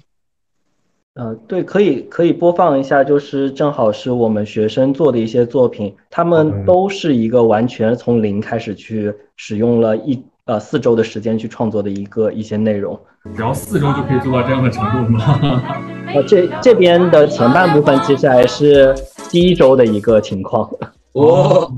[1.14, 10.26] 呃，对，可以可以播放一下，就是正好是我们学生做的一些作品，他们都是一个完全从零开始去使用了一。
[10.49, 12.99] 呃，四周的时间去创作的一个一些内容，
[13.35, 15.61] 只要四周就可以做到这样的程度吗？
[16.11, 18.95] 呃，这这边的前半部分其实还是
[19.30, 20.67] 第一周的一个情况。
[21.13, 21.71] 哦，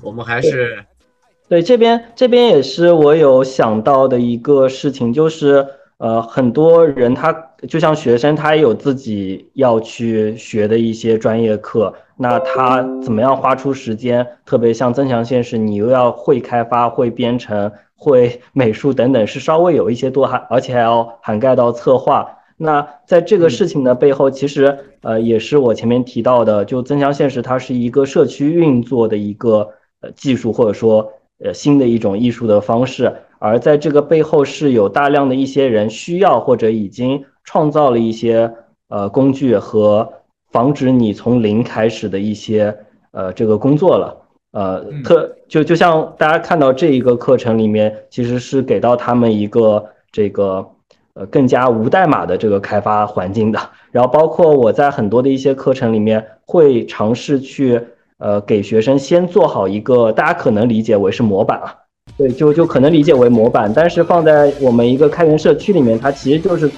[0.00, 0.78] 我们还是
[1.48, 5.66] 对这边这边也是我有想到的一个事情，就是
[5.98, 7.32] 呃，很多人他
[7.68, 11.94] 就像学生，他也有自己要去学的一些专业课。
[12.16, 14.26] 那他怎么样花出时间？
[14.44, 22.26] 特别像增强现实，你又要会开发、会编程、会美术等等，是稍微有一些多，还而且还要涵盖到策划。
[22.58, 29.70] 那在这个事情的背后，其实呃也是我前面提到的，就增强现实它是一个社区运作的一个
[30.00, 31.12] 呃技术，或者说
[31.44, 33.14] 呃新的一种艺术的方式。
[33.38, 38.52] 而在这个背后是有大量的一些人需要或者已经创造了一些
[38.88, 40.12] 呃工具和。
[40.52, 42.74] 防止你从零开始的一些
[43.10, 44.16] 呃这个工作了，
[44.52, 50.66] 呃特就就像大家看到这一个课程里面，其实是给到他们一个这个
[51.12, 53.58] 呃更加无代码的这个开发环境的。
[53.90, 57.78] 然后包括我在很多的一些课程里面会尝试去
[58.16, 61.74] 呃给学生先做好一个大家可能理解为是模板啊，
[62.16, 66.70] 对，就就可能理解为模板，但是放在我们一个开源社区里面，它其实就是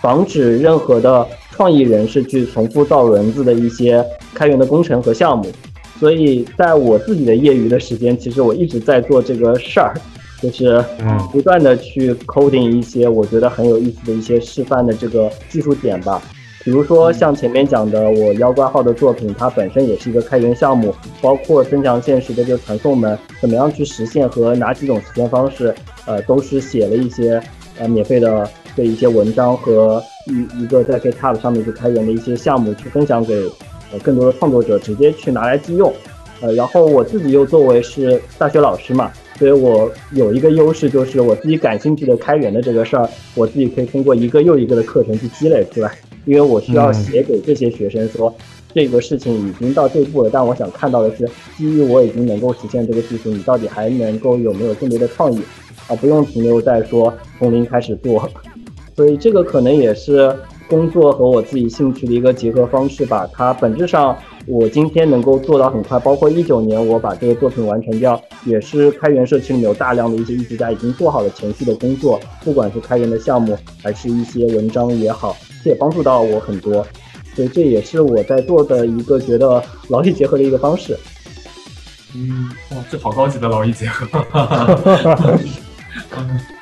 [0.00, 1.26] 防止任何的。
[1.52, 4.02] 创意人士去重复造轮子的一些
[4.32, 5.44] 开源的工程和项目，
[5.98, 9.92] 所以在我自己的业余的时间，其实我一直在做这个事儿，
[10.40, 10.82] 就是
[11.30, 16.22] 不断的去 coding 一些我觉得很有意思的一些示范的这个技术点吧。
[16.64, 25.74] 比如说像前面讲的我妖怪号的作品，它本身也是一个开源项目，包括增强现实的这个传送门怎么样去实现和哪几种实现方式，
[26.06, 27.38] 呃，都是写了一些
[27.78, 28.48] 呃免费的。
[28.76, 33.34] 的一些文章和一一个在 GitHub 上面去开源的一些项目，去分享给
[33.92, 35.92] 呃更多的创作者，直接去拿来自用。
[36.40, 45.92] 呃，然后我自己又作为是大学老师嘛，所以我有一个优势，就是我自己感兴趣的开源的这个事儿，我自己可以通过一个又一个的课程去积累出来。
[46.24, 48.34] 因为我需要写给这些学生说，
[48.74, 51.28] 这个事情已经到这一步了，但我想看到的是，
[51.58, 55.40] 基于我已经能够实现这个技术，你到底还能够有没有更多的创意，
[55.88, 58.26] 而不用停留在说从零开始做。
[58.96, 60.34] 所以这个可能也是
[60.68, 63.28] 工作和我自己兴趣的一个结合方式吧。
[63.32, 76.86] 它本质上，我今天能够做到很快，包括一九年我把这个作品完成掉，也是开源社区里面有大量的一些艺术家已经做好了前期的工作，不管是开源的项目，还是一些文章也好，这也帮助到我很多。
[77.34, 80.98] 所以这也是我在做的一个觉得劳逸结合的一个方式。
[82.14, 84.06] 嗯，哇，这好高级的劳逸结合。
[86.16, 86.40] 嗯，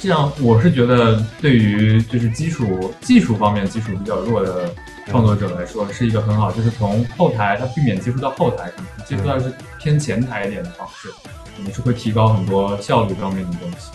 [0.00, 4.70] 这样我是觉得，对于就是基础技术方面基础比较弱的
[5.06, 8.70] 创作者来说，是一个很好，就是从后台他避免接触到后台，
[9.04, 11.08] 接触到是偏前台一点的方式，
[11.56, 13.90] 肯定是会提高很多效率方面的东西。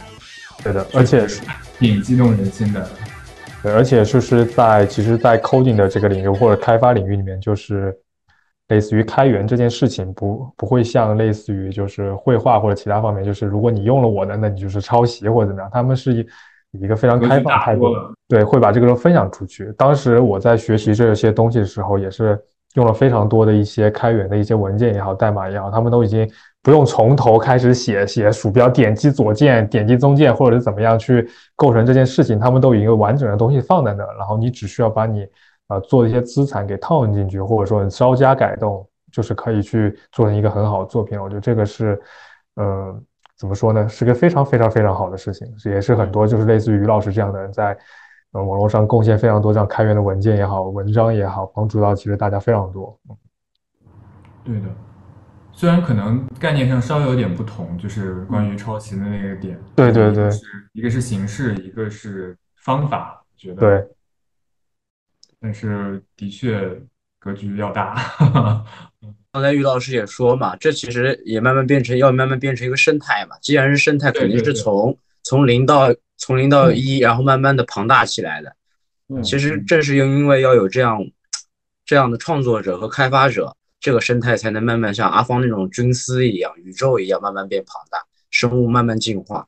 [0.64, 1.28] 对的，而且
[1.80, 2.88] 挺激动人心的。
[3.62, 7.96] 对，而且就是在其实，在 coding 的这个领域或者开发领域里面，就是
[8.70, 15.70] 类似于开源这件事情，不不会像类似于就是绘画或者其他方面，就是如果你用了我的，那你就是抄袭或者怎么样。
[15.74, 16.28] 他们是以
[16.72, 17.84] 一个非常开放态度，
[18.28, 19.74] 对，会把这个都分享出去。
[19.78, 22.40] 当时我在学习这些东西的时候，也是
[22.74, 26.30] 用了非常多的一些开源的一些文件也好，代码也好，他们都已经。
[26.66, 35.28] 不用从头开始写，写鼠标点击左键、点击中键，或者是怎么样去构成这件事情，他们都有一个完整的东西放在那，然后你只需要把你
[35.68, 41.20] 啊做的一些资产给套用进去，或者说稍加改动，就是可以去做成一个很好的作品。
[41.20, 42.00] 我觉得这个是，
[42.56, 43.02] 呃，
[43.38, 47.78] 怎么说呢，是个非常非常非常好的事情，也是很多就是类似于于老师这样的人在
[48.32, 52.98] 呃网络上贡献非常多这样开源的文件也好、文章也好，帮助到其实大家非常多。
[54.44, 54.68] 对的。
[55.58, 59.58] 虽然可能概念上稍微有点不同，就是关于抄袭的那个点。
[59.74, 60.42] 对对对，是
[60.74, 63.62] 一个是形式，一个是方法，觉得。
[63.62, 63.95] 对。
[65.46, 66.60] 但是的确
[67.20, 67.94] 格局要大。
[69.32, 73.38] 刚才于老师也说嘛，这其实也慢慢变成要慢慢变成一个生态嘛。
[73.44, 78.56] 既然是生态，肯定是从从零到从零到一，然后慢慢的庞大起来的。
[79.10, 79.22] 嗯。
[79.22, 81.00] 其实正是因为要有这样
[81.86, 83.56] 这样的创作者和开发者。
[83.82, 88.00] 这个生态才能慢慢像阿方那种菌丝一样，宇宙一样慢慢变庞大，
[88.32, 89.48] 生物慢慢进化。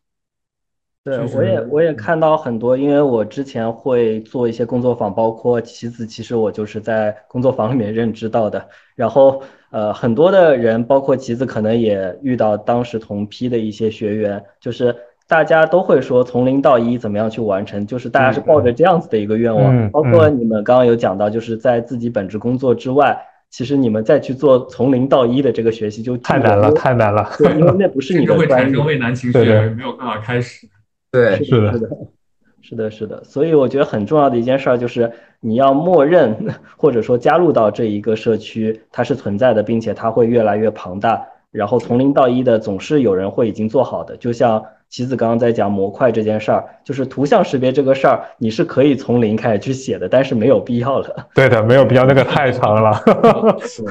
[1.08, 8.68] 对，我也我也看到很多，因为我之前会做一些工作坊，包括棋子，其实我就是在工作坊里面认知到的。
[8.94, 14.94] 然后呃，很多的人，包括棋子，可能也遇到当时同批的一些学员，就是
[15.30, 19.90] 大家都会说从零到一怎么样去完成，就是大家是抱着这样子的一个愿望。
[19.92, 23.18] 包括你们刚刚有讲到，就是在自己本职工作之外。
[23.50, 27.30] 其实你们再去做从零到一的这个学习就太难了，太难了。
[27.38, 28.46] 对，因为那不 是你的专业。
[28.46, 30.68] 会产生畏难情绪，没有办法开始。
[31.18, 31.90] 对，是的，是的，
[32.62, 33.24] 是的，是的。
[33.24, 36.36] 所以我觉得很重要的一件事儿就是你要默认
[36.78, 41.28] 或者说加入到这一个社区，它是存在的，并且它会越来越庞大。
[41.50, 44.64] 然后从零到一的总是有人会已经做好的，就像。
[44.90, 51.28] 棋子刚刚在讲模块这件事儿，就是图像识别这个事儿，你是可以从零开始去写的，但是没有必要了。
[51.36, 52.94] 对的，没有必要，那个太长了。
[53.68, 53.86] 说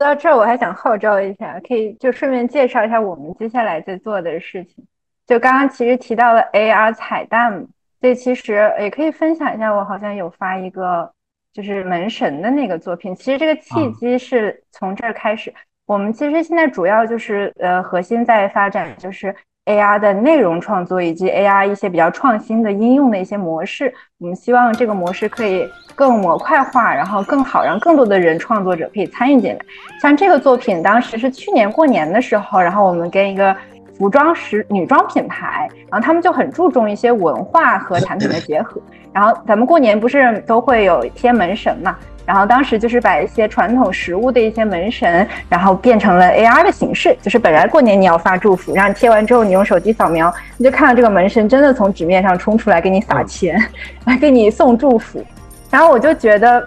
[0.00, 4.84] 到这儿，我还想号召一下，可以就顺便介绍一下我们接下来在做的事情。
[5.26, 7.66] 就刚刚其实提到了 AR 彩蛋，
[8.00, 9.70] 这其实也可以分享一下。
[9.70, 11.10] 我好像有发一个
[11.52, 15.52] 就是门神的那个作品，其实这个契机是从这儿开始。
[15.86, 19.34] 我们其实现在主要就是呃核心在发展就是。
[19.66, 29.58] AR 的内容创作以及 AR 一些比较创新的应用的一些模式，我们希望这个模式可以更模块化，然后更好让更多的人创作者可以参与进来。
[30.00, 33.56] 像这个作品，当时是去年过年的时候，然后我们跟一个
[34.02, 38.82] 服装时女装品牌，然后他们就很注重一些文化和产品的结合。
[39.12, 41.96] 然后咱们过年不是都会有贴门神嘛？
[42.26, 53.56] 然后当时就是把一些传统食物的一些门神，然后变成了 AR 的形式，就是本来过年你要发祝福，然后贴完之后你用手机扫描，你就看到这个门神真的从纸面上冲出来给你撒钱，
[54.06, 55.24] 来给你送祝福。
[55.70, 56.66] 然后我就觉得，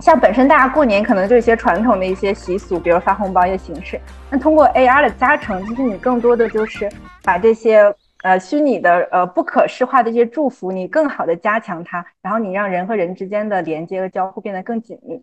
[0.00, 4.00] 像本身大家过年可能就一些传统的一些习俗，比如发红包一些形式，
[4.30, 6.88] 那通过 AR 的加成，其实你更多的就是
[7.22, 7.94] 把这些。
[8.24, 15.22] 呃，虚拟的呃不可视化的一些祝福，你更好的加强它，然后你让人和人之间的连接和交互变得更紧密。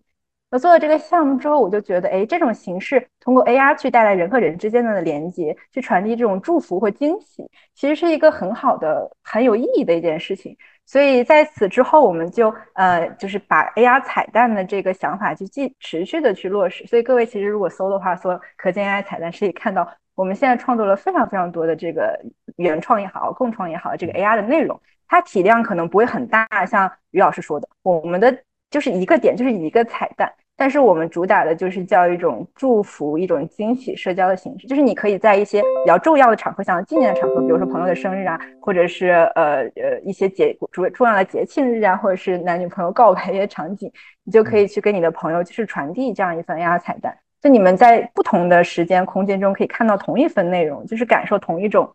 [0.52, 7.44] 我做了这个项目之后，我就觉得，哎，这种形式通过 AR 去带来人和人之间的连接，去传递这种祝福或惊喜，
[7.74, 10.56] 其实是一个很好的、很有意义的一件事情。
[10.86, 16.86] 所以在此之后，我们就呃，就是把 AR 彩蛋的这个想法就继持续的去落实。
[16.86, 19.88] 所以各位其实如果搜的话，搜可见 AI 彩蛋是可以看到。
[20.14, 22.20] 我们现在创作了非常非常多的这个
[22.56, 24.78] 原创也好、共创也好，这个 AR 的内容，
[25.08, 43.90] 它体量可能不会很大，像于老师说的，我们的就是一个点，就是一个彩蛋，但是我们主打的就是叫一种祝福、一种惊喜社交的形式，就是你可以在一些比较重要的场合，像纪念的场合，比如说朋友的生日啊，或者是呃呃一些节主重要的节庆日啊，或者是男女朋友告白一些场景，
[44.24, 47.16] 你就可以去跟你的朋友就是传递这样一份 AR 彩蛋。
[47.40, 51.92] 就你们在不同的时间空间中可以看到同一份内容，就是感受同一种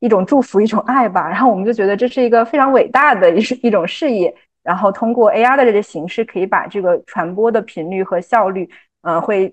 [0.00, 1.28] 一种祝福、一种爱吧。
[1.28, 4.34] 然后我们就觉得这是一个非常伟大的一一种事业。
[4.68, 8.68] 然后通过 AR 的这个形式，可以把这个传播的频率和效率，
[9.00, 9.50] 呃，会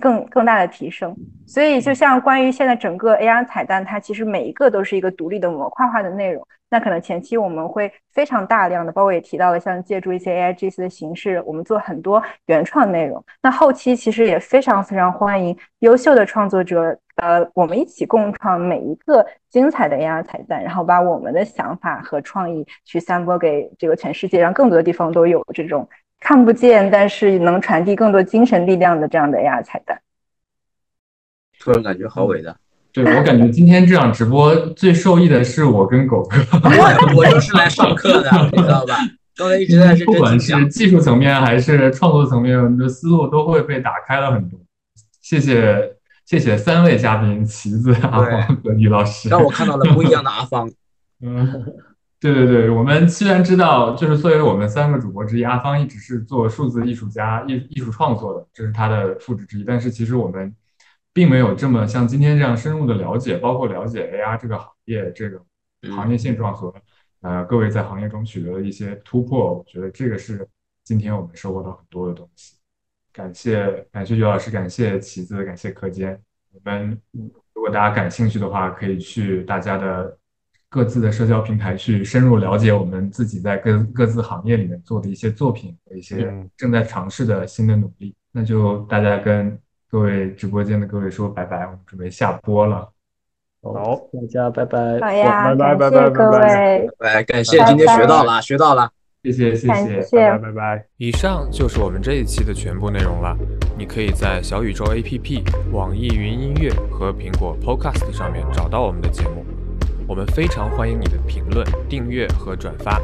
[0.00, 1.16] 更更大的提升。
[1.46, 6.44] 所以，就像关于现在整个 AR 彩蛋，它其实每一个都是一个独立的模块化的内容。
[6.68, 13.24] 那可能前期我们会非常大量的，包括也提到了像借助一些 AI GC 的形式，我们做很多原创内容。
[13.40, 25.88] 那后期其实也非常非常欢迎优秀的创作者，呃，我们一起共创每一个精彩的 AR 彩蛋，然后把我们的想法和创意去散播给这个全世界，让更多的地方都有这种
[26.18, 30.00] 看不见但是能传递更多精神力量的这样的 AR 彩蛋。
[31.60, 32.56] 突然感觉好伟大。
[33.04, 38.94] 对我感觉今天这场直播最受益的是我跟狗哥， 我我就是来上课的， 你知道吧？
[39.36, 44.58] 刚才一直在是不管是技术层面还是创作层面的思路都会被打开了很多。
[45.20, 45.92] 谢谢
[46.24, 50.66] 谢谢三位嘉宾，旗子、阿芳和李老师，让我看到了不一样的阿芳。
[51.20, 51.66] 嗯，
[52.18, 59.64] 对对对，我们虽然知道，就是作为我们三个主播之一，阿芳一直是做数字艺术家、艺艺术创作的，这是他的副职之一。
[59.64, 60.50] 但是其实我们。
[61.16, 65.40] 并没有这么像今天这样深入的了解，包括了解 AR 这个行业这个
[65.96, 66.74] 行业现状和
[67.22, 70.46] 呃各位在行业中取得的一些突破，我觉得这个是
[70.84, 72.56] 今天我们收获到很多的东西。
[73.14, 76.20] 感谢感谢于老师，感谢旗子，感谢课间。
[76.52, 77.00] 我们
[77.54, 80.18] 如果大家感兴趣的话，可以去大家的
[80.68, 88.14] 各自的社交平台去深入了解我们自己在各各自行业里面做的一些作品和一些正在尝试的新的努力。
[88.32, 89.58] 那就大家跟。
[89.90, 92.88] 各位直播间的各位说拜拜，我们准备下播了。
[93.62, 95.00] 好，大家拜拜。
[95.00, 98.90] 好呀，拜拜拜拜各位，拜拜，感谢今天学到了，学到了，
[99.22, 99.66] 谢谢谢
[100.02, 100.86] 谢，拜拜拜拜。
[100.98, 103.36] 以上就是我们这一期的全部内容了。
[103.78, 105.42] 你可以在小宇宙 APP、
[105.72, 109.44] 网易云音乐和苹果 Podcast 上面找到我们的节目。
[110.08, 113.00] 我们非常欢迎你的评论、订阅和转发。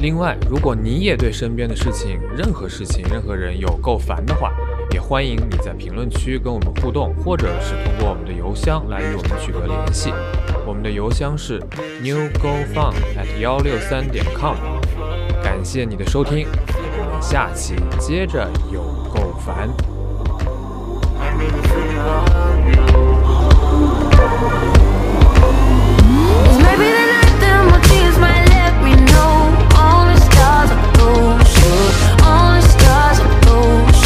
[0.00, 4.54] 另外，如果你也对身边的事情、任何事情、任何人有够烦的话，
[4.90, 10.12] 也欢迎你在评论区跟我们互动，或者是通过我们的邮箱来与我们取得联系。
[10.66, 11.60] 我们的邮箱是
[12.02, 14.56] newgofun at 幺六三点 com。
[15.42, 16.46] 感谢你的收听，
[16.76, 18.80] 我们下期接着有
[19.14, 19.68] 够烦。
[21.28, 21.78] nothing new to
[22.64, 22.72] me.
[22.72, 22.84] You
[33.80, 33.97] could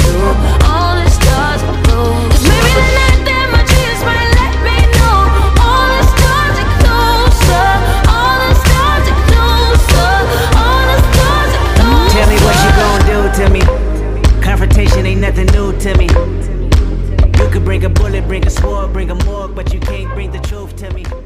[17.83, 20.77] bring a bullet, bring a sword, bring a morgue, but you can't bring the truth
[20.77, 21.22] to me.